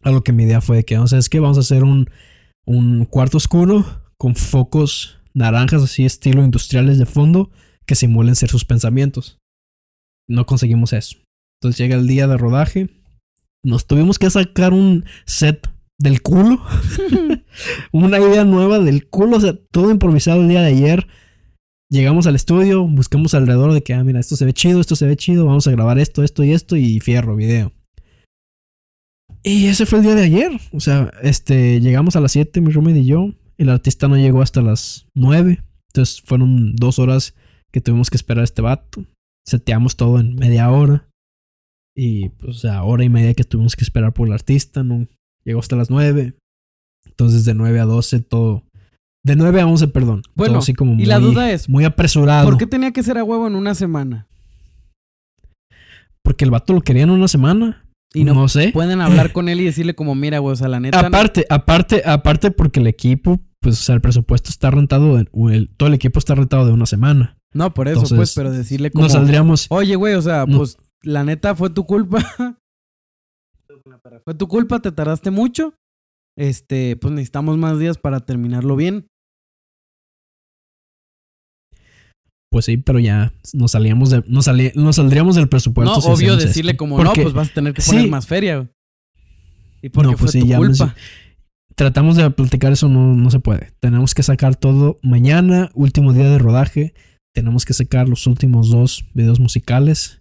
[0.03, 2.09] A lo que mi idea fue que, vamos a es que vamos a hacer un,
[2.65, 3.85] un cuarto oscuro
[4.17, 7.51] con focos naranjas así estilo industriales de fondo
[7.89, 9.39] que simulen ser sus pensamientos.
[10.29, 11.17] No conseguimos eso.
[11.61, 12.91] Entonces llega el día de rodaje.
[13.65, 16.63] Nos tuvimos que sacar un set del culo.
[17.93, 19.39] Una idea nueva del culo.
[19.39, 21.09] O sea, todo improvisado el día de ayer.
[21.91, 25.07] Llegamos al estudio, buscamos alrededor de que, ah, mira, esto se ve chido, esto se
[25.07, 27.73] ve chido, vamos a grabar esto, esto y esto y fierro, video.
[29.43, 30.61] Y ese fue el día de ayer.
[30.73, 33.33] O sea, este, llegamos a las 7, mi roommate y yo.
[33.57, 35.65] El artista no llegó hasta las 9.
[35.87, 37.35] Entonces fueron dos horas
[37.73, 39.05] que tuvimos que esperar a este vato.
[39.47, 41.09] Seteamos todo en media hora.
[41.97, 44.83] Y pues, sea, hora y media que tuvimos que esperar por el artista.
[44.83, 45.07] No,
[45.45, 46.35] Llegó hasta las 9.
[47.07, 48.65] Entonces de 9 a 12 todo.
[49.25, 50.23] De 9 a 11, perdón.
[50.35, 51.69] Bueno, así como y la duda es...
[51.69, 52.49] Muy apresurado.
[52.49, 54.27] ¿Por qué tenía que ser a huevo en una semana?
[56.23, 57.87] Porque el vato lo quería en una semana.
[58.13, 58.73] Y no, sé.
[58.73, 61.01] Pueden hablar con él y decirle como, mira, güey, o sea, la neta...
[61.01, 65.95] Aparte, aparte, aparte porque el equipo, pues, o sea, el presupuesto está rentado, todo el
[65.95, 67.38] equipo está rentado de una semana.
[67.55, 69.05] No, por eso, pues, pero decirle como...
[69.05, 69.67] Nos saldríamos...
[69.71, 72.19] Oye, güey, o sea, pues, la neta fue tu culpa.
[74.25, 75.75] Fue tu culpa, te tardaste mucho.
[76.37, 79.09] Este, pues necesitamos más días para terminarlo bien.
[82.51, 86.01] Pues sí, pero ya nos salíamos de, nos, nos saldríamos del presupuesto.
[86.01, 88.71] No, obvio decirle como no, pues vas a tener que poner más feria.
[89.83, 90.95] Y porque pues fue tu culpa.
[91.75, 93.73] tratamos de platicar eso, no, no se puede.
[93.81, 96.95] Tenemos que sacar todo mañana, último día de rodaje.
[97.39, 100.21] Tenemos que sacar los últimos dos videos musicales.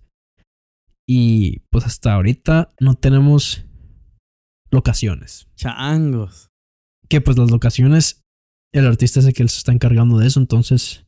[1.10, 3.65] Y pues hasta ahorita no tenemos
[4.69, 5.47] locaciones.
[5.56, 6.51] Changos.
[7.10, 8.21] Que pues las locaciones,
[8.71, 10.39] el artista es el que se está encargando de eso.
[10.39, 11.08] Entonces,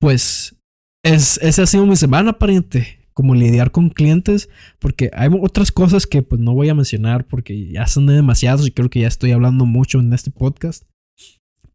[0.00, 0.56] pues,
[1.04, 3.06] es, esa ha sido mi semana, pariente.
[3.12, 4.48] Como lidiar con clientes.
[4.80, 8.72] Porque hay otras cosas que pues no voy a mencionar porque ya son demasiados y
[8.72, 10.82] creo que ya estoy hablando mucho en este podcast.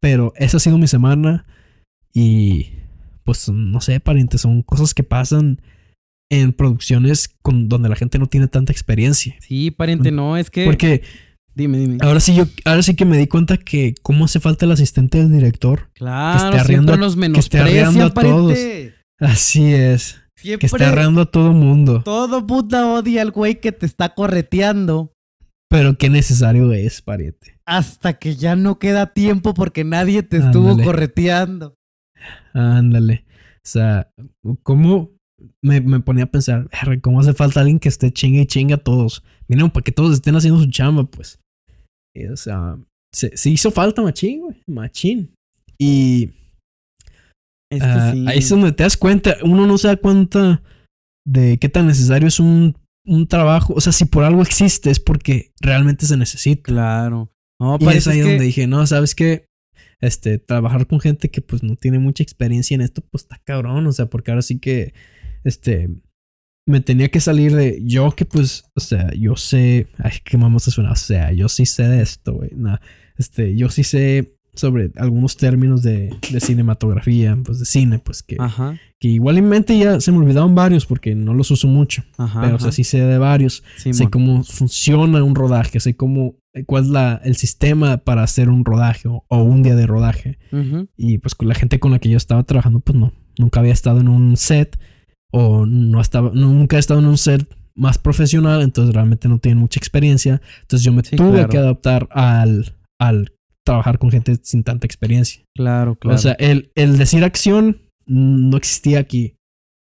[0.02, 1.46] Pero esa ha sido mi semana.
[2.14, 2.74] Y
[3.30, 5.62] pues no sé, pariente, son cosas que pasan
[6.32, 9.36] en producciones con, donde la gente no tiene tanta experiencia.
[9.40, 10.66] Sí, pariente, no, es que.
[10.66, 11.04] Porque
[11.54, 11.98] Dime, dime.
[12.02, 15.20] ahora sí yo, ahora sí que me di cuenta que cómo hace falta el asistente
[15.20, 15.92] del director.
[15.94, 18.58] Claro, esté siempre arreando- nos que esté arreando a todos.
[19.20, 20.20] Así es.
[20.36, 22.02] Siempre Que esté arreando a todo mundo.
[22.04, 25.12] todo puta odia al güey que te está correteando
[25.70, 27.60] Pero qué necesario es, pariente.
[27.66, 31.76] hasta que ya no queda tiempo porque nadie te estuvo correteando.
[32.54, 33.26] Ándale.
[33.58, 34.10] O sea,
[34.64, 35.12] ¿cómo
[35.64, 38.76] me, me ponía a pensar, "Verga, ¿cómo hace falta alguien que esté chinga y chinga
[38.76, 39.24] a todos?
[39.48, 41.40] Miren, para que todos estén haciendo su chamba, pues.
[42.16, 42.78] Y, o sea,
[43.14, 44.58] se, se hizo falta machín, güey.
[44.68, 45.34] Machín.
[45.80, 46.32] Y
[47.72, 48.26] Es que ah, sí.
[48.28, 50.62] ahí es donde te das cuenta, uno no se da cuenta
[51.28, 53.74] de qué tan necesario es un, un trabajo.
[53.76, 56.64] O sea, si por algo existe es porque realmente se necesita.
[56.64, 57.30] Claro.
[57.62, 59.46] No, Y es parece ahí que- donde dije, no, ¿sabes qué?
[60.02, 63.86] Este, trabajar con gente que pues no tiene mucha experiencia en esto, pues está cabrón.
[63.88, 64.94] O sea, porque ahora sí que,
[65.44, 65.90] este,
[66.66, 70.60] me tenía que salir de yo que pues, o sea, yo sé, ay, qué mamá
[70.60, 72.52] se suena, o sea, yo sí sé de esto, güey.
[72.56, 72.78] Nah,
[73.18, 78.36] este, yo sí sé sobre algunos términos de, de cinematografía, pues de cine, pues que,
[78.40, 82.04] Ajá, que igualmente ya se me olvidaron varios porque no los uso mucho.
[82.18, 82.42] ajá.
[82.42, 84.12] pero o sea, sí sé de varios sé Simón.
[84.12, 86.36] cómo funciona un rodaje, sé cómo,
[86.66, 90.38] cuál es la, el sistema para hacer un rodaje o, o un día de rodaje.
[90.98, 93.74] Y pues con la gente con la que yo estaba trabajando, pues no, nunca había
[93.74, 94.80] estado en un set
[95.32, 99.60] o no estaba, nunca he estado en un set más profesional, entonces realmente no tienen
[99.60, 100.42] mucha experiencia.
[100.62, 101.50] Entonces yo me Sí, tuve claro.
[101.50, 103.32] que adaptar al, al
[103.64, 105.44] trabajar con gente sin tanta experiencia.
[105.56, 106.16] Claro, claro.
[106.16, 109.36] O sea, el, el decir acción no existía aquí.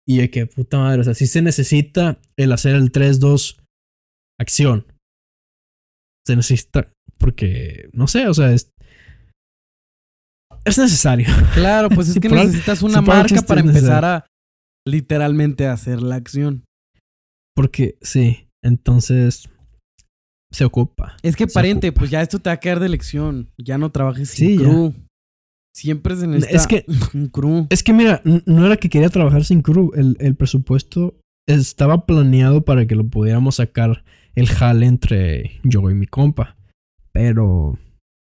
[0.08, 3.58] Y de que puta madre, o sea, sí se necesita el hacer el 3-2
[4.39, 4.86] acción.
[6.26, 8.70] Se necesita porque, no sé, o sea, es,
[10.66, 11.28] es necesario.
[11.54, 14.26] claro, pues es que necesitas una marca para empezar a
[14.88, 16.64] literalmente hacer la acción.
[17.56, 19.50] Porque sí, entonces
[20.52, 21.16] se ocupa.
[21.24, 22.00] Es que pariente, ocupa.
[22.00, 23.50] pues ya esto te va a quedar de lección.
[23.58, 24.64] Ya no trabajes sin Sí, ya.
[24.64, 24.94] crew.
[25.76, 26.86] Siempre se necesita Es que-
[27.18, 27.68] un crew.
[27.70, 29.92] Es que mira, no era que quería trabajar sin crew.
[29.96, 31.16] El, el presupuesto
[31.48, 34.04] estaba planeado para que lo pudiéramos sacar
[34.36, 36.56] el jale entre yo y mi compa.
[37.12, 37.78] Pero.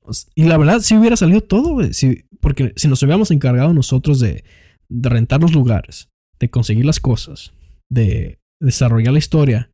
[0.02, 1.92] o s- Y la verdad, sí hubiera salido todo, güey.
[1.94, 4.44] Si- porque si nos hubiéramos encargado nosotros de,
[4.88, 7.52] de rentar los lugares, de conseguir las cosas,
[7.90, 9.70] de desarrollar la historia,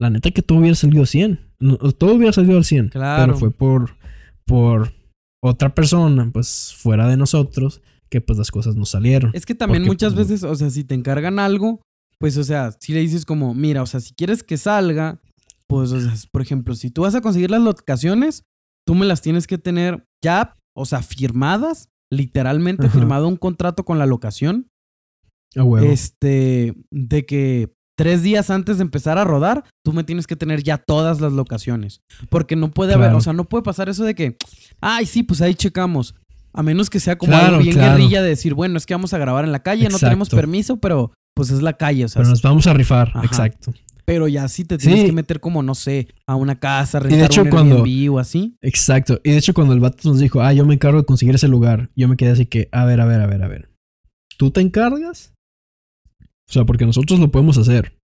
[0.00, 1.40] la neta que todo hubiera salido 100.
[1.60, 2.88] No, Todo hubiera salido al 100.
[2.90, 3.22] Claro.
[3.34, 3.96] Pero fue por,
[4.46, 4.92] por
[5.42, 9.30] otra persona, pues fuera de nosotros, que pues las cosas no salieron.
[9.34, 11.80] Es que también Porque, muchas pues, veces, o sea, si te encargan algo,
[12.18, 15.20] pues, o sea, si le dices como, mira, o sea, si quieres que salga,
[15.68, 18.44] pues, o sea, por ejemplo, si tú vas a conseguir las locaciones,
[18.86, 22.94] tú me las tienes que tener ya, o sea, firmadas, literalmente Ajá.
[22.98, 24.68] firmado un contrato con la locación,
[25.56, 25.84] A huevo.
[25.90, 30.62] este, de que tres días antes de empezar a rodar, tú me tienes que tener
[30.62, 32.00] ya todas las locaciones.
[32.30, 34.36] Porque no puede haber, o sea, no puede pasar eso de que,
[34.80, 36.14] ay, sí, pues ahí checamos.
[36.52, 37.92] A menos que sea como Claro, algo bien claro.
[37.96, 40.78] guerrilla de decir, bueno, es que vamos a grabar en la calle, no tenemos permiso,
[40.78, 42.20] pero pues es la calle, o sea.
[42.20, 43.24] Pero nos vamos a rifar, Ajá.
[43.26, 43.72] exacto.
[44.06, 45.06] Pero ya sí te tienes Sí.
[45.06, 48.18] que meter como, no sé, a una casa, de rentar hecho, un cuando- Airbnb o
[48.20, 48.56] así.
[48.62, 49.20] Exacto.
[49.24, 51.48] Y de hecho, cuando el vato nos dijo, ah, yo me encargo de conseguir ese
[51.48, 53.68] lugar, yo me quedé así que, a ver, a ver, a ver, a ver.
[54.38, 55.34] ¿Tú te encargas?
[56.48, 57.98] O sea, porque nosotros lo podemos hacer.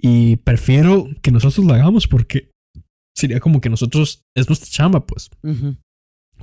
[0.00, 2.50] Y prefiero que nosotros lo hagamos porque
[3.16, 5.28] sería como que nosotros, es nuestra chamba, pues.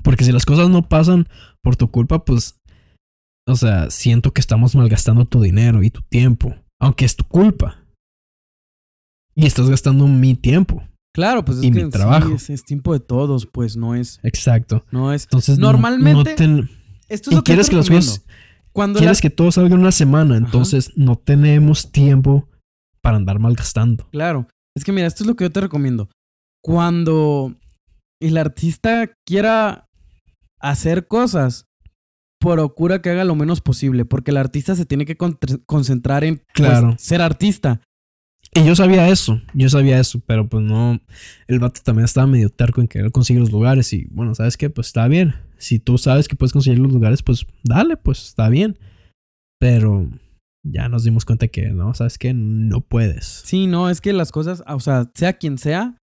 [0.04, 1.28] Porque si las cosas no pasan
[1.64, 2.60] por tu culpa, pues,
[3.48, 7.82] o sea, siento que estamos malgastando tu dinero y tu tiempo, aunque es tu culpa.
[9.36, 10.84] Y estás gastando mi tiempo.
[11.14, 12.34] Claro, pues es Y que mi sí, trabajo.
[12.34, 14.86] es, es tiempo de todos, pues no es, Exacto.
[14.92, 15.24] no es.
[15.24, 16.70] Entonces, no- Normalmente- no ten-
[17.08, 18.26] Esto es y lo que quieres te que cosas,
[18.74, 22.50] Cuando quieres la- que todo salga en una semana, entonces no tenemos tiempo
[23.02, 24.08] para andar malgastando.
[24.12, 24.48] Claro.
[24.76, 26.10] Es que mira, esto es lo que yo te recomiendo.
[26.62, 27.56] Cuando
[28.22, 29.88] el artista quiera
[30.60, 31.66] hacer cosas,
[32.42, 36.38] procura que haga lo menos posible, porque el artista se tiene que con- concentrar en
[36.38, 36.96] pues, Claro.
[36.98, 37.82] ser artista.
[38.54, 41.02] Y yo sabía eso, yo sabía eso, pero pues no,
[41.48, 44.70] el vato también estaba medio terco en querer conseguir los lugares y bueno, ¿sabes qué?
[44.70, 45.36] Pues está bien.
[45.58, 48.78] Si tú sabes que puedes conseguir los lugares, pues dale, pues está bien.
[49.60, 50.10] Pero
[50.64, 53.26] ya nos dimos cuenta que no, sabes que no puedes.
[53.46, 55.98] Sí, no, es que las cosas, o sea, sea quien sea,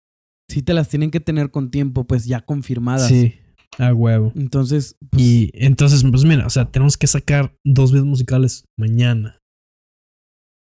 [0.49, 3.07] sí te las tienen que tener con tiempo, pues ya confirmadas.
[3.07, 3.35] Sí,
[3.77, 4.31] a huevo.
[4.35, 9.39] Entonces, pues, Y entonces, pues mira, o sea, tenemos que sacar dos videos musicales mañana.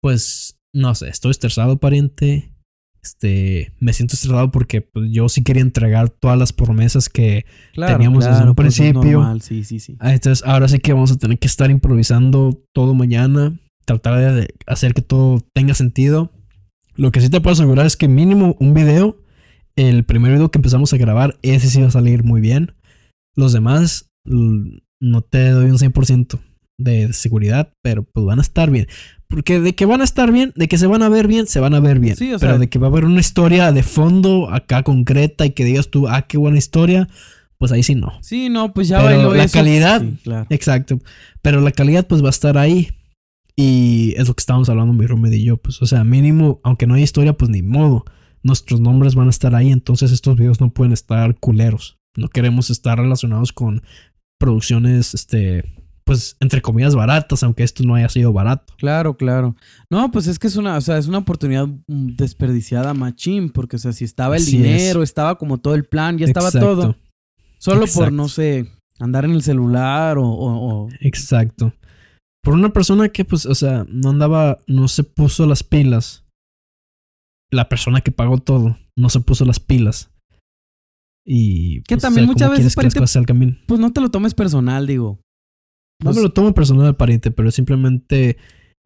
[0.02, 2.52] Pues, no sé, estoy estresado, pariente.
[3.02, 7.94] Este, me siento estresado porque pues, yo sí quería entregar todas las promesas que claro,
[7.94, 9.40] teníamos desde claro, un pues, es principio.
[9.40, 9.96] Sí, sí, sí.
[10.00, 13.58] Ah, Entonces, ahora sí que vamos a tener que estar improvisando todo mañana.
[13.86, 16.30] Tratar de hacer que todo tenga sentido.
[16.94, 19.22] Lo que sí te puedo asegurar es que mínimo un video,
[19.76, 22.74] el primer video que empezamos a grabar, ese sí va a salir muy bien.
[23.34, 26.38] Los demás, no te doy un 100%
[26.78, 28.88] de seguridad, pero pues van a estar bien.
[29.28, 31.58] Porque de que van a estar bien, de que se van a ver bien, se
[31.60, 32.16] van a ver bien.
[32.16, 35.44] Sí, o pero sea- de que va a haber una historia de fondo acá concreta
[35.46, 37.08] y que digas tú, ah, qué buena historia,
[37.58, 38.12] pues ahí sí no.
[38.22, 39.58] Sí, no, pues ya Pero la eso.
[39.58, 40.46] calidad- Sí, claro.
[40.50, 40.98] Exacto.
[41.42, 42.90] Pero la calidad pues va a estar ahí.
[43.58, 45.56] Y es lo que estábamos hablando mi roommate y yo.
[45.56, 48.04] Pues, o sea, mínimo, aunque no haya historia, pues ni modo.
[48.42, 49.72] Nuestros nombres van a estar ahí.
[49.72, 51.96] Entonces estos videos no pueden estar culeros.
[52.16, 53.82] No queremos estar relacionados con
[54.38, 55.64] producciones, este,
[56.06, 58.72] pues, entre comillas, baratas, aunque esto no haya sido barato.
[58.78, 59.56] Claro, claro.
[59.90, 63.78] No, pues es que es una, o sea, es una oportunidad desperdiciada machín, porque, o
[63.80, 66.66] sea, si estaba el Así dinero, estaba como todo el plan, ya estaba Exacto.
[66.76, 66.96] todo.
[67.58, 71.72] Solo por, no sé, andar en el celular o, o- o- Exacto.
[72.42, 76.24] Por una persona que, pues, o sea, no andaba, no se puso las pilas.
[77.50, 80.10] La persona que pagó todo, no se puso las pilas.
[81.24, 81.82] Y.
[81.82, 83.58] Que pues, también o sea, muchas ¿cómo veces que las parece- cosas salgan bien?
[83.66, 85.20] pues no te lo tomes personal, digo.
[86.00, 88.36] No Pues, me lo tomo personal al pariente, pero simplemente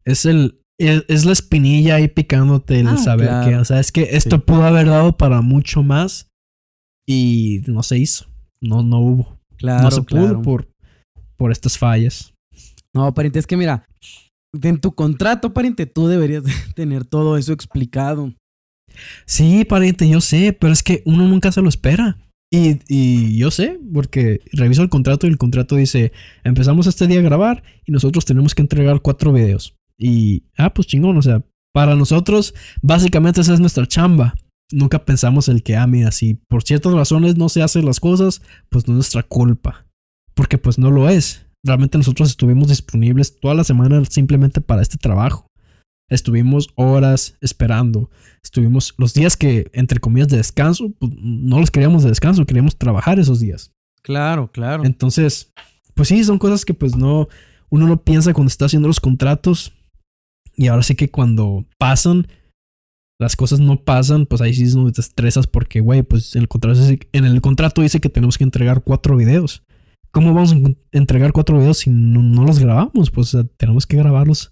[0.05, 0.57] es el.
[0.79, 3.49] Es, es la espinilla ahí picándote el Ah, saber claro.
[3.49, 4.41] que, o sea, es que esto Sí.
[4.47, 6.27] pudo haber dado para mucho más
[7.07, 8.25] y no se hizo.
[8.63, 9.37] No, no hubo.
[9.57, 10.27] claro, no se claro.
[10.27, 10.69] pudo por,
[11.37, 12.33] por estas fallas.
[12.95, 13.85] No, pariente, es que mira,
[14.59, 18.33] en tu contrato, pariente, tú deberías de tener todo eso explicado.
[19.25, 22.17] Sí, pariente, yo sé, pero es que uno nunca se lo espera.
[22.53, 26.11] Y, y yo sé, porque reviso el contrato y el contrato dice,
[26.43, 29.77] empezamos este día a grabar y nosotros tenemos que entregar cuatro videos.
[29.97, 31.43] Y, ah, pues chingón, o sea,
[31.73, 34.35] para nosotros básicamente esa es nuestra chamba.
[34.71, 38.41] Nunca pensamos el que, ah, mira, si por ciertas razones no se hacen las cosas,
[38.69, 39.85] pues no es nuestra culpa.
[40.33, 41.45] Porque pues no lo es.
[41.63, 45.47] Realmente nosotros estuvimos disponibles toda la semana simplemente para este trabajo.
[46.11, 48.09] Estuvimos horas esperando.
[48.43, 52.77] Estuvimos los días que, entre comillas, de descanso, pues no los queríamos de descanso, queríamos
[52.77, 53.71] trabajar esos días.
[54.03, 54.83] Claro, claro.
[54.83, 55.53] Entonces,
[55.95, 57.29] pues sí, son cosas que pues no,
[57.69, 59.71] uno no piensa cuando está haciendo los contratos.
[60.53, 62.27] Y ahora sí que cuando pasan,
[63.17, 66.47] las cosas no pasan, pues ahí sí donde te estresas porque, güey, pues en el,
[66.49, 69.63] contrato dice, en el contrato dice que tenemos que entregar cuatro videos.
[70.11, 73.11] ¿Cómo vamos a en- entregar cuatro videos si no, no los grabamos?
[73.11, 74.51] Pues o sea, tenemos que grabarlos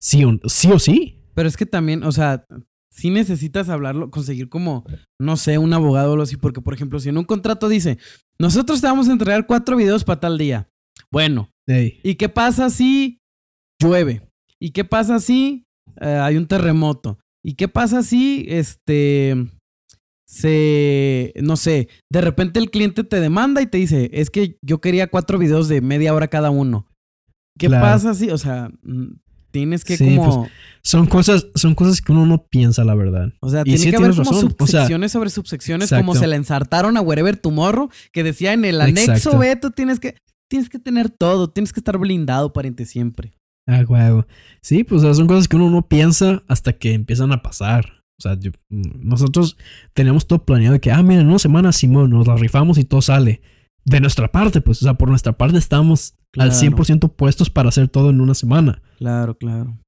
[0.00, 0.68] sí o sí.
[0.72, 1.16] O sí.
[1.34, 2.44] Pero es que también, o sea,
[2.90, 4.84] si necesitas hablarlo, conseguir como,
[5.18, 7.98] no sé, un abogado o algo así, porque por ejemplo, si en un contrato dice,
[8.38, 10.68] nosotros te vamos a entregar cuatro videos para tal día.
[11.10, 13.20] Bueno, Ey, ¿y qué pasa si
[13.80, 14.28] llueve?
[14.58, 15.64] ¿Y qué pasa si
[16.00, 17.18] eh, hay un terremoto?
[17.42, 19.34] ¿Y qué pasa si, este,
[20.26, 24.80] se, no sé, de repente el cliente te demanda y te dice, es que yo
[24.80, 26.86] quería cuatro videos de media hora cada uno.
[27.58, 27.82] ¿Qué Claro.
[27.84, 29.14] pasa si, o sea, mm,
[29.50, 30.48] tienes que Sí, como...
[30.82, 33.32] Son cosas, son cosas que uno no piensa, la verdad.
[33.40, 36.14] O sea, Y tiene sí que haber como razón, o sea, subsecciones sobre subsecciones, como
[36.14, 39.38] se la ensartaron a Wherever Tomorrow, que decía en el anexo.
[39.38, 40.16] B, tú tienes que,
[40.48, 43.32] tienes que tener todo, tienes que estar blindado, pariente, siempre.
[43.68, 44.26] Ah, huevo.
[44.62, 48.02] Sí, pues o sea, son cosas que uno no piensa hasta que empiezan a pasar.
[48.18, 49.56] O sea, yo- mm, nosotros
[49.92, 52.84] teníamos todo planeado de que, ah, mira, en una semana, Simón, nos la rifamos y
[52.84, 53.42] todo sale.
[53.84, 56.50] De nuestra parte, pues, o sea, por nuestra parte estamos Claro.
[56.52, 58.82] al 100% puestos para hacer todo en una semana.
[58.98, 59.78] Claro, claro.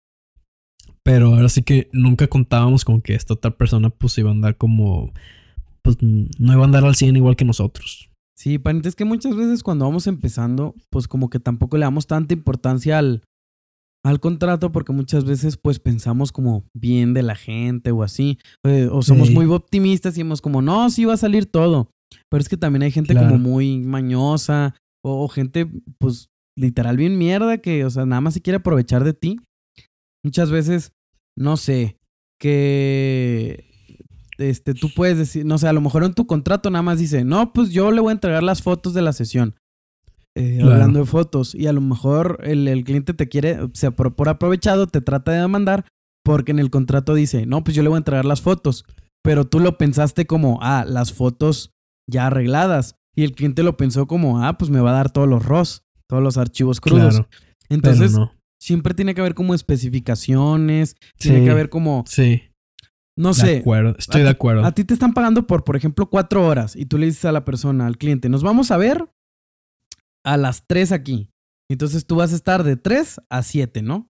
[1.05, 4.57] Pero ahora sí que nunca contábamos con que esta otra persona, pues, iba a andar
[4.57, 5.13] como,
[5.83, 8.09] pues, no iba a andar al 100 igual que nosotros.
[8.37, 12.07] Sí, pariente, es que muchas veces cuando vamos empezando, pues como que tampoco le damos
[12.09, 13.23] tanta importancia al,
[14.05, 18.89] al contrato, porque muchas veces pues pensamos como bien de la gente o así, eh,
[18.91, 19.35] o somos Sí.
[19.35, 21.91] muy optimistas y hemos como, no, sí va a salir todo.
[22.29, 23.29] Pero es que también hay gente Claro.
[23.31, 28.35] como muy mañosa o, o gente pues literal bien mierda que, o sea, nada más
[28.35, 29.39] se quiere aprovechar de ti.
[30.25, 30.93] Muchas veces,
[31.37, 31.99] no sé,
[32.39, 33.65] que
[34.39, 37.25] este, tú puedes decir, no sé, a lo mejor en tu contrato nada más dice,
[37.25, 39.55] no, pues yo le voy a entregar las fotos de la sesión.
[40.35, 40.73] Eh, Claro.
[40.73, 41.55] Hablando de fotos.
[41.55, 45.01] Y a lo mejor el, el cliente te quiere, o sea, por, por aprovechado, te
[45.01, 45.85] trata de demandar
[46.25, 48.85] porque en el contrato dice, no, pues yo le voy a entregar las fotos.
[49.23, 51.71] Pero tú lo pensaste como, ah, las fotos
[52.09, 52.97] ya arregladas.
[53.15, 55.85] Y el cliente lo pensó como, ah, pues me va a dar todos los ROS,
[56.09, 57.15] todos los archivos crudos.
[57.15, 57.29] Claro.
[57.69, 58.33] Entonces, no.
[58.61, 61.45] siempre tiene que haber como especificaciones, tiene Sí.
[61.45, 62.43] que haber como, Sí.
[63.17, 63.95] no de sé, acuerdo.
[63.99, 64.65] Estoy a de acuerdo.
[64.65, 67.33] a ti te están pagando por, por ejemplo, cuatro horas y tú le dices a
[67.33, 69.11] la persona, al cliente, nos vamos a ver
[70.25, 71.29] a las tres aquí.
[71.71, 74.09] Entonces tú vas a estar de tres a siete, ¿no?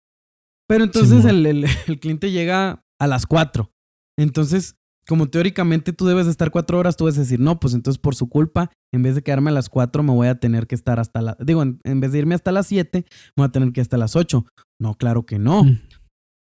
[0.68, 1.46] Pero entonces el-
[1.88, 3.72] el cliente llega a las cuatro.
[4.18, 4.76] Entonces,
[5.08, 8.00] como teóricamente tú debes de estar cuatro horas, tú vas a decir, no, pues entonces
[8.00, 10.76] por su culpa, en vez de quedarme a las cuatro, me voy a tener que
[10.76, 11.38] estar hasta la...
[11.40, 13.84] Digo, en, en vez de irme hasta las siete, me voy a tener que ir
[13.84, 14.46] hasta las ocho.
[14.80, 15.80] No, claro que no Mm.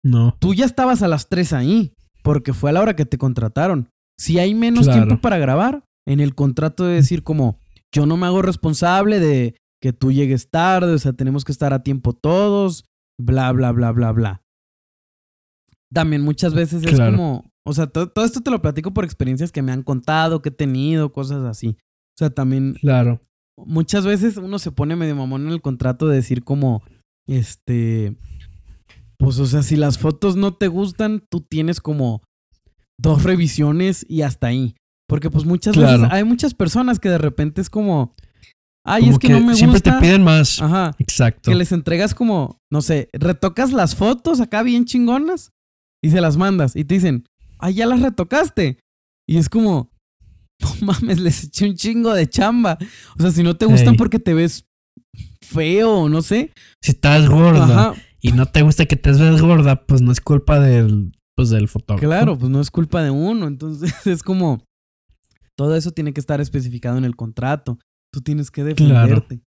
[0.04, 0.36] No.
[0.38, 1.92] tú ya estabas a las 3 ahí,
[2.22, 3.88] porque fue a la hora que te contrataron.
[4.18, 5.04] Si hay menos Claro.
[5.06, 7.58] tiempo para grabar, en el contrato de decir como,
[7.92, 11.72] yo no me hago responsable de que tú llegues tarde, o sea, tenemos que estar
[11.72, 12.84] a tiempo todos,
[13.20, 14.42] bla, bla, bla, bla, bla.
[15.92, 19.52] También muchas veces es como, o sea, to- todo esto te lo platico por experiencias
[19.52, 21.76] que me han contado, que he tenido, cosas así.
[21.78, 23.20] O sea, también Claro.
[23.58, 26.82] muchas veces uno se pone medio mamón en el contrato de decir como,
[27.28, 28.16] este,
[29.18, 32.22] pues o sea, si las fotos no te gustan, tú tienes como
[32.98, 34.74] dos revisiones y hasta ahí.
[35.08, 35.98] Porque pues muchas Claro.
[36.02, 38.12] veces hay muchas personas que de repente es como,
[38.84, 39.94] ay, Como es que, no me siempre gusta.
[39.98, 40.60] te piden más.
[40.60, 40.94] Ajá.
[40.98, 41.50] Exacto.
[41.50, 45.50] Que les entregas como, no sé, retocas las fotos acá bien chingonas
[46.02, 47.24] y se las mandas y te dicen,
[47.58, 48.78] ay, ya las retocaste.
[49.28, 49.90] Y es como,
[50.60, 52.78] no mames, les eché un chingo de chamba.
[53.18, 54.66] O sea, si no te gustan porque te ves
[55.40, 56.52] feo no sé.
[56.82, 60.20] Si estás gorda Ajá, y no te gusta que te veas gorda, pues no es
[60.20, 62.06] culpa del, pues del fotógrafo.
[62.06, 63.46] claro, pues no es culpa de uno.
[63.46, 64.64] Entonces es como,
[65.56, 67.78] todo eso tiene que estar especificado en el contrato.
[68.12, 69.40] Tú tienes que defenderte.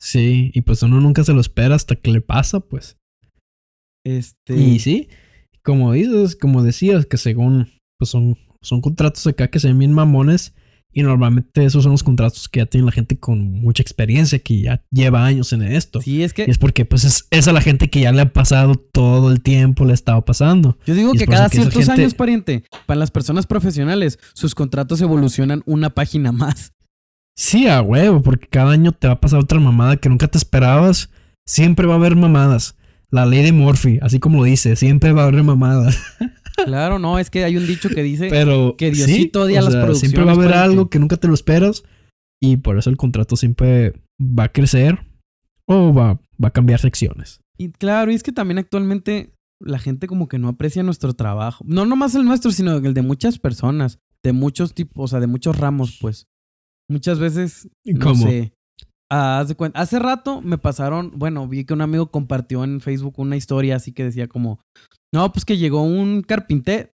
[0.00, 2.98] Sí, y pues uno nunca se lo espera hasta que le pasa, pues.
[4.04, 5.08] Este, Y sí,
[5.64, 9.92] como dices, como decías, que según, pues son, son contratos acá que se ven bien
[9.92, 10.54] mamones.
[10.94, 14.60] Y normalmente esos son los contratos que ya tiene la gente con mucha experiencia, que
[14.60, 16.02] ya lleva años en esto.
[16.02, 18.20] sí, es que Y es porque, pues, es, es a la gente que ya le
[18.20, 20.76] ha pasado todo el tiempo, le ha estado pasando.
[20.84, 25.00] Yo digo que cada que ciertos gente- años, pariente, para las personas profesionales, sus contratos
[25.00, 26.74] evolucionan una página más.
[27.38, 30.36] Sí, a huevo, porque cada año te va a pasar otra mamada que nunca te
[30.36, 31.08] esperabas.
[31.46, 32.76] Siempre va a haber mamadas.
[33.12, 35.98] La ley de Murphy, así como lo dice, siempre va a haber mamadas.
[36.66, 39.64] Claro, no, es que hay un dicho que dice Pero que sí, Diosito odia o
[39.64, 41.82] las producciones, Siempre va a haber algo que nunca te lo esperas.
[42.40, 44.98] Y por eso el contrato siempre va a crecer
[45.66, 47.40] o va, va a cambiar secciones.
[47.56, 51.64] Y claro, y es que también actualmente la gente como que no aprecia nuestro trabajo.
[51.66, 55.26] No nomás el nuestro, sino el de muchas personas, de muchos tipos, o sea, de
[55.26, 56.28] muchos ramos, pues.
[56.88, 58.26] Muchas veces, no ¿Cómo?
[58.26, 58.52] sé.
[59.14, 59.44] Ah,
[59.74, 63.92] Hace rato me pasaron, bueno, vi que un amigo compartió en Facebook una historia así
[63.92, 64.58] que decía como,
[65.12, 66.88] no, pues que llegó un carpintero,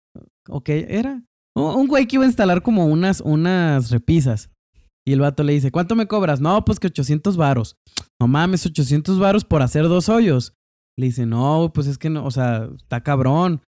[0.48, 1.22] ok, era
[1.54, 4.50] un güey que iba a instalar como unas, unas repisas.
[5.06, 6.40] Y el vato le dice, ¿cuánto me cobras?
[6.40, 7.76] No, pues que 800 varos.
[8.20, 10.54] No mames, 800 varos por hacer dos hoyos.
[10.98, 13.62] Le dice, no, pues es que no, o sea, está cabrón.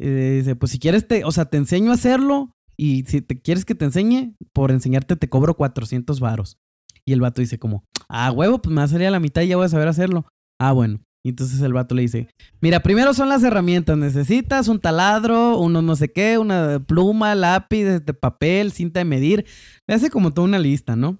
[0.00, 3.40] Eh, dice, pues si quieres, te, o sea, te enseño a hacerlo y si te
[3.40, 6.56] quieres que te enseñe, por enseñarte te cobro 400 varos.
[7.04, 9.42] Y el vato dice como, ah, huevo, pues me va a salir a la mitad
[9.42, 10.26] y ya voy a saber hacerlo.
[10.60, 11.00] Ah, bueno.
[11.22, 12.28] Y entonces el vato le dice,
[12.60, 13.96] mira, primero son las herramientas.
[13.98, 19.44] Necesitas un taladro, uno no sé qué, una pluma, lápiz, de papel, cinta de medir.
[19.86, 21.18] Le hace como toda una lista, ¿no?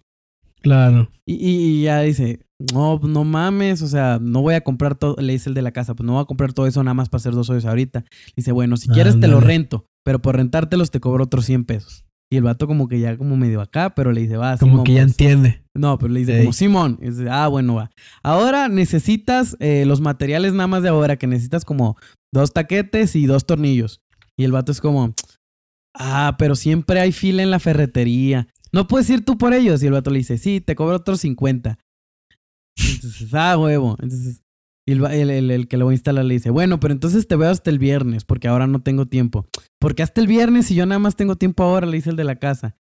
[0.63, 1.11] Claro.
[1.27, 2.41] Y, ya dice,
[2.73, 5.73] no, no mames, o sea, no voy a comprar todo, le dice el de la
[5.73, 8.05] casa, pues no voy a comprar todo eso nada más para hacer dos hoyos ahorita.
[8.37, 12.05] Dice, bueno, si quieres te lo rento, pero por rentártelos te cobro otros 100 pesos.
[12.33, 14.85] Y el vato como que ya como medio acá, pero le dice, va, Como Simón,
[14.85, 15.13] que ya pues".
[15.13, 15.63] entiende.
[15.75, 16.99] No, pero le dice como Simón.
[17.03, 17.91] Y dice, ah, bueno, va.
[18.23, 21.97] Ahora necesitas eh, los materiales nada más de ahora, que necesitas como
[22.33, 24.01] dos taquetes y dos tornillos.
[24.37, 25.13] Y el vato es como,
[25.95, 28.47] ah, pero siempre hay fila en la ferretería.
[28.73, 29.83] ¿No puedes ir tú por ellos?
[29.83, 31.79] Y el vato le dice, sí, te cobro otros 50.
[32.95, 33.97] Entonces, ah, huevo.
[34.01, 34.41] Entonces,
[34.91, 37.27] y el, el- el- el que lo va a instalar le dice, bueno, pero entonces
[37.29, 39.47] te veo hasta el viernes, porque ahora no tengo tiempo.
[39.79, 42.25] Porque hasta el viernes y yo nada más tengo tiempo ahora, le dice el de
[42.25, 42.77] la casa.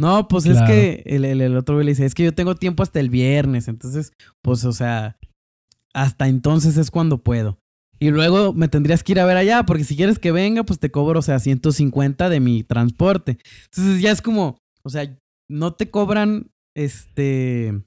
[0.00, 2.54] No, pues es que el, el- el otro güey le dice, es que yo tengo
[2.54, 3.68] tiempo hasta el viernes.
[3.68, 5.16] Entonces, pues, o sea,
[5.94, 7.58] hasta entonces es cuando puedo.
[8.00, 10.80] Y luego me tendrías que ir a ver allá, porque si quieres que venga, pues
[10.80, 13.38] te cobro, o sea, 150 de mi transporte.
[13.66, 15.16] Entonces ya es como, o sea,
[15.48, 17.80] no te cobran, este,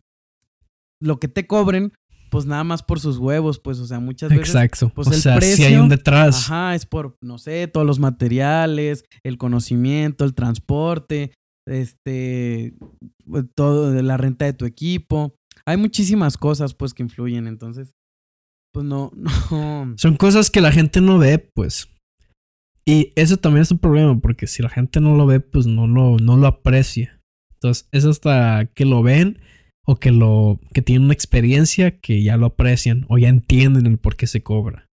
[1.01, 1.91] lo que te cobren,
[2.35, 4.91] pues nada más por sus huevos, pues, o sea, muchas veces Exacto.
[4.93, 6.45] pues, o el sea, si hay precio- un detrás.
[6.49, 11.31] Ajá, es por, no sé, todos los materiales, el conocimiento, el transporte,
[11.67, 12.73] este,
[13.25, 15.35] pues, todo, la renta de tu equipo.
[15.65, 17.47] Hay muchísimas cosas, pues, que influyen.
[17.47, 17.93] Entonces,
[18.73, 19.11] pues no,
[19.51, 19.93] no.
[19.97, 21.87] Son cosas que la gente no ve, pues.
[22.87, 25.87] Y eso también es un problema, porque si la gente no lo ve, pues no
[25.87, 27.19] lo, no lo aprecia.
[27.53, 29.39] Entonces, es hasta que lo ven
[29.85, 33.97] o que lo que tienen una experiencia que ya lo aprecian o ya entienden el
[33.97, 34.87] por qué se cobra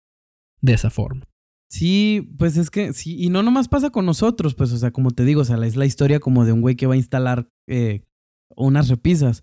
[0.60, 1.26] de esa forma.
[1.70, 5.10] Sí, pues es que sí, y no nomás pasa con nosotros, pues, o sea, como
[5.10, 7.48] te digo, o sea, es la historia como de un güey que va a instalar
[7.66, 8.02] eh,
[8.54, 9.42] unas repisas.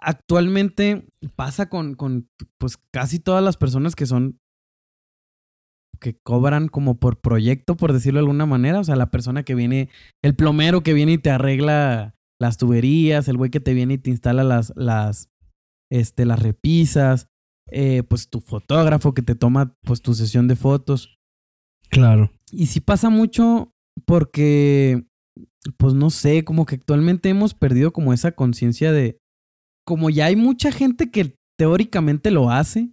[0.00, 2.28] Actualmente pasa con, con,
[2.58, 4.40] pues, casi todas las personas que son,
[6.00, 9.54] que cobran como por proyecto, por decirlo de alguna manera, o sea, la persona que
[9.54, 9.90] viene,
[10.24, 13.98] el plomero que viene y te arregla las tuberías, el güey que te viene y
[13.98, 15.30] te instala las, las,
[15.90, 17.28] este, las repisas,
[17.70, 21.16] eh, pues tu fotógrafo que te toma pues tu sesión de fotos.
[21.88, 22.32] Claro.
[22.50, 23.72] Y sí pasa mucho
[24.04, 25.06] porque,
[25.78, 29.18] pues no sé, como que actualmente hemos perdido como esa conciencia de,
[29.86, 32.92] como ya hay mucha gente que teóricamente lo hace,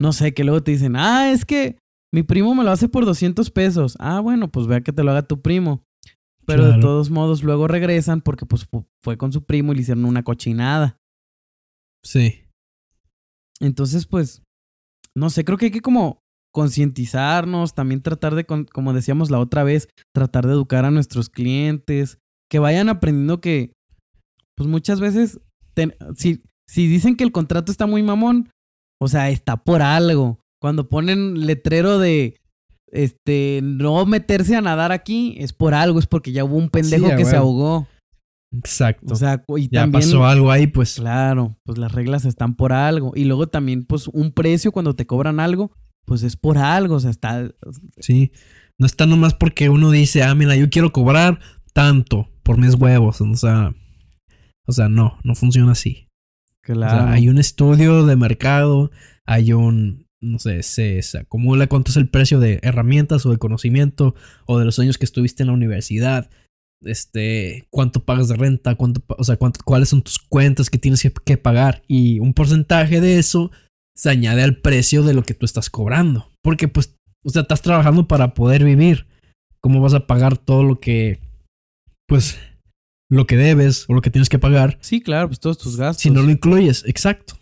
[0.00, 1.76] no sé, que luego te dicen, ah, es que
[2.14, 3.96] mi primo me lo hace por 200 pesos.
[3.98, 5.82] Ah, bueno, pues vea que te lo haga tu primo.
[6.50, 8.66] Pero de todos modos luego regresan porque pues
[9.02, 10.98] fue con su primo y le hicieron una cochinada.
[12.04, 12.44] Sí.
[13.60, 14.42] Entonces, pues,
[15.14, 16.22] no sé, creo que hay que como
[16.52, 22.18] concientizarnos, también tratar de, como decíamos la otra vez, tratar de educar a nuestros clientes,
[22.50, 23.72] que vayan aprendiendo que,
[24.56, 25.40] pues muchas veces,
[26.16, 28.50] si, si dicen que el contrato está muy mamón,
[29.00, 30.40] o sea, está por algo.
[30.60, 32.39] Cuando ponen letrero de,
[32.92, 37.08] este, no meterse a nadar aquí es por algo, es porque ya hubo un pendejo
[37.16, 37.86] que se ahogó.
[38.52, 39.14] Exacto.
[39.14, 40.96] O sea, y ya pasó algo ahí, pues.
[40.96, 43.12] Claro, pues las reglas están por algo.
[43.14, 45.70] Y luego también, pues, un precio cuando te cobran algo,
[46.04, 46.96] pues es por algo.
[46.96, 47.48] O sea, está.
[47.98, 48.32] Sí.
[48.78, 51.38] No está nomás porque uno dice, ah, mira, yo quiero cobrar
[51.72, 53.20] tanto por mis huevos.
[53.20, 53.74] O sea.
[54.66, 56.08] O sea, no, no funciona así.
[56.62, 57.10] Claro.
[57.10, 58.90] hay un estudio de mercado,
[59.26, 64.14] hay un, no sé, se, acumula cuánto es el precio de herramientas o de conocimiento
[64.46, 66.30] o de los años que estuviste en la universidad,
[66.82, 71.36] este, cuánto pagas de renta, cuánto, o sea, cuáles son tus cuentas que tienes que,
[71.36, 73.50] pagar y un porcentaje de eso
[73.94, 77.62] se añade al precio de lo que tú estás cobrando, porque pues, o sea, estás
[77.62, 79.06] trabajando para poder vivir,
[79.60, 81.20] ¿cómo vas a pagar todo lo que,
[82.06, 82.38] pues,
[83.10, 84.78] lo que debes o lo que tienes que pagar?
[84.80, 86.02] Sí, claro, pues todos tus gastos.
[86.02, 87.39] Si no lo incluyes, exacto.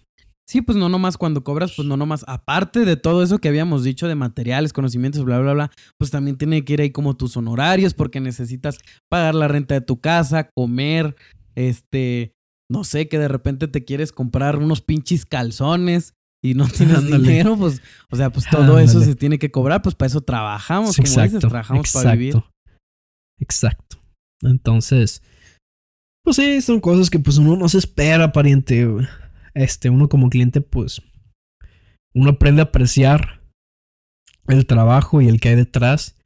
[0.49, 3.85] Sí, pues no nomás cuando cobras, pues no nomás, aparte de todo eso que habíamos
[3.85, 7.37] dicho de materiales, conocimientos, bla, bla, bla, pues también tiene que ir ahí como tus
[7.37, 8.79] honorarios porque necesitas
[9.11, 11.17] pagar la renta de tu casa, comer,
[11.55, 12.33] este,
[12.71, 17.55] no sé, que de repente te quieres comprar unos pinches calzones y no tienes dinero,
[17.59, 21.23] pues, o sea, pues todo eso se tiene que cobrar, pues para eso trabajamos, como
[21.25, 22.43] dices, trabajamos para vivir.
[23.39, 23.99] Exacto.
[24.41, 25.23] Entonces,
[26.25, 28.87] pues sí, son cosas que pues uno no se espera, pariente
[29.59, 31.03] este, uno como cliente, pues,
[32.15, 33.43] uno aprende a apreciar
[34.47, 36.17] el trabajo y el que hay detrás.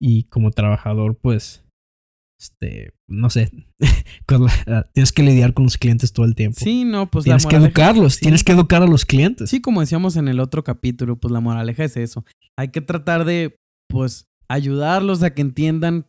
[0.00, 1.64] Y como trabajador, pues,
[2.38, 3.50] este, no sé,
[4.92, 6.58] tienes que lidiar con los clientes todo el tiempo.
[6.60, 9.48] Sí, no, pues tienes que educarlos, tienes que educar a los clientes.
[9.48, 12.24] Sí, como decíamos en el otro capítulo, pues la moraleja es eso.
[12.58, 13.56] Hay que tratar de,
[13.88, 16.06] pues, ayudarlos a que entiendan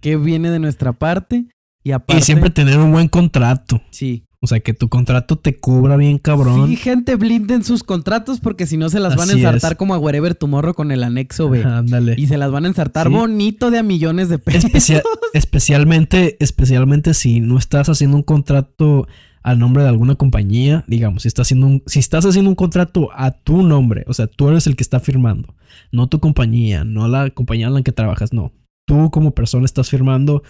[0.00, 1.46] qué viene de nuestra parte
[1.82, 2.20] y aparte.
[2.20, 3.80] Y siempre tener un buen contrato.
[3.90, 4.26] Sí.
[4.44, 6.68] O sea, que tu contrato te cubra bien, cabrón.
[6.68, 9.98] Sí, gente, blinden sus contratos porque si no se las van a ensartar como a
[9.98, 11.62] Wherever Tomorrow con el anexo B.
[11.62, 12.16] Ándale.
[12.18, 14.72] Y se las van a ensartar bonito de a millones de pesos.
[15.32, 19.06] especialmente, especialmente si no estás haciendo un contrato
[19.44, 23.10] al nombre de alguna compañía, digamos, si estás haciendo un, si estás haciendo un contrato
[23.14, 25.54] a tu nombre, o sea, tú eres el que está firmando,
[25.92, 28.52] no tu compañía, no la compañía en la que trabajas, no.
[28.86, 30.42] Tú como persona estás firmando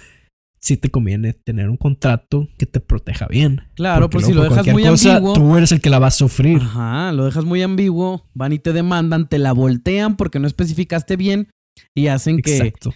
[0.62, 3.62] sí te conviene tener un contrato que te proteja bien.
[3.74, 5.34] Claro, pues si lo dejas muy ambiguo.
[5.34, 6.58] Tú eres el que la va a sufrir.
[6.62, 11.16] Ajá, lo dejas muy ambiguo, van y te demandan, te la voltean porque no especificaste
[11.16, 11.48] bien
[11.94, 12.56] y hacen que.
[12.56, 12.94] Exacto.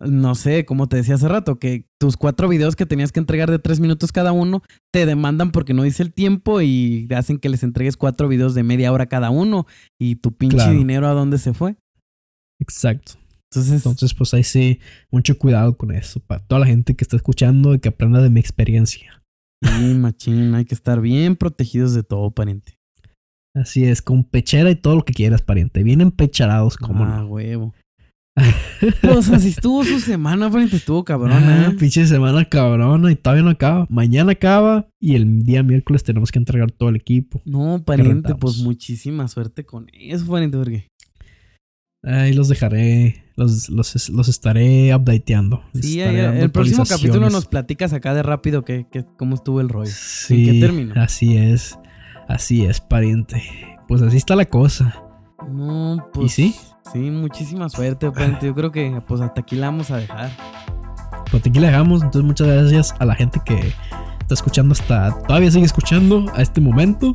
[0.00, 3.48] No sé, como te decía hace rato, que tus cuatro videos que tenías que entregar
[3.48, 4.62] de tres minutos cada uno,
[4.92, 8.64] te demandan porque no dice el tiempo y hacen que les entregues cuatro videos de
[8.64, 9.66] media hora cada uno
[9.98, 11.76] y tu pinche dinero a dónde se fue.
[12.60, 13.14] Exacto.
[13.56, 14.80] Entonces, pues ahí sí,
[15.10, 16.20] mucho cuidado con eso.
[16.20, 19.22] Para toda la gente que está escuchando y que aprenda de mi experiencia.
[19.62, 22.78] Sí, machín, hay que estar bien protegidos de todo, pariente.
[23.56, 25.82] Así es, con pechera y todo lo que quieras, pariente.
[25.82, 27.72] Bien empecharados, como ah, huevo.
[29.00, 31.66] pues así estuvo su semana, pariente, estuvo cabrona.
[31.66, 31.76] Ah, ¿eh?
[31.78, 33.86] pinche semana cabrona y todavía no acaba.
[33.88, 37.40] Mañana acaba y el día miércoles tenemos que entregar todo el equipo.
[37.44, 40.88] No, pariente, pues muchísima suerte con eso, pariente, porque
[42.06, 45.62] Ahí los dejaré, los, los, estaré updateando.
[45.72, 48.86] Sí, el próximo capítulo nos platicas acá de rápido que,
[49.16, 49.90] cómo estuvo el rollo.
[49.90, 50.94] Sí, qué terminó?
[51.00, 51.78] Así es,
[52.28, 53.42] así es, pariente.
[53.88, 55.02] Pues así está la cosa.
[55.48, 56.26] No, pues.
[56.26, 56.54] ¿Y sí?
[56.92, 58.46] Sí, muchísima suerte, pariente.
[58.46, 60.30] Yo creo que pues hasta aquí la vamos a dejar.
[61.30, 62.02] Pues hasta aquí la dejamos.
[62.02, 63.72] Entonces, muchas gracias a la gente que
[64.20, 65.18] está escuchando hasta.
[65.26, 67.12] Todavía sigue escuchando a este momento.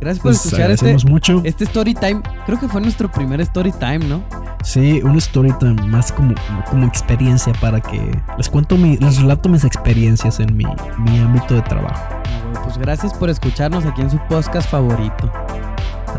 [0.00, 1.40] Gracias por Les escuchar este, mucho.
[1.44, 2.22] este story time.
[2.46, 4.22] Creo que fue nuestro primer story time, ¿no?
[4.62, 6.34] Sí, un story time más como,
[6.68, 10.64] como experiencia para que les cuento mi, les relato mis experiencias en mi,
[10.98, 12.02] mi ámbito de trabajo.
[12.10, 15.30] Ah, Pues gracias por escucharnos aquí en su podcast favorito.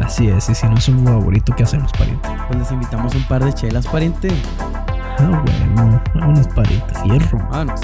[0.04, 2.28] Así es, y si no es un favorito, ¿qué hacemos, pariente?
[2.48, 4.30] Pues les invitamos un par de chelas, pariente.
[5.20, 7.38] Ah, bueno, vámonos, pariente, fierro.
[7.52, 7.82] Vámonos.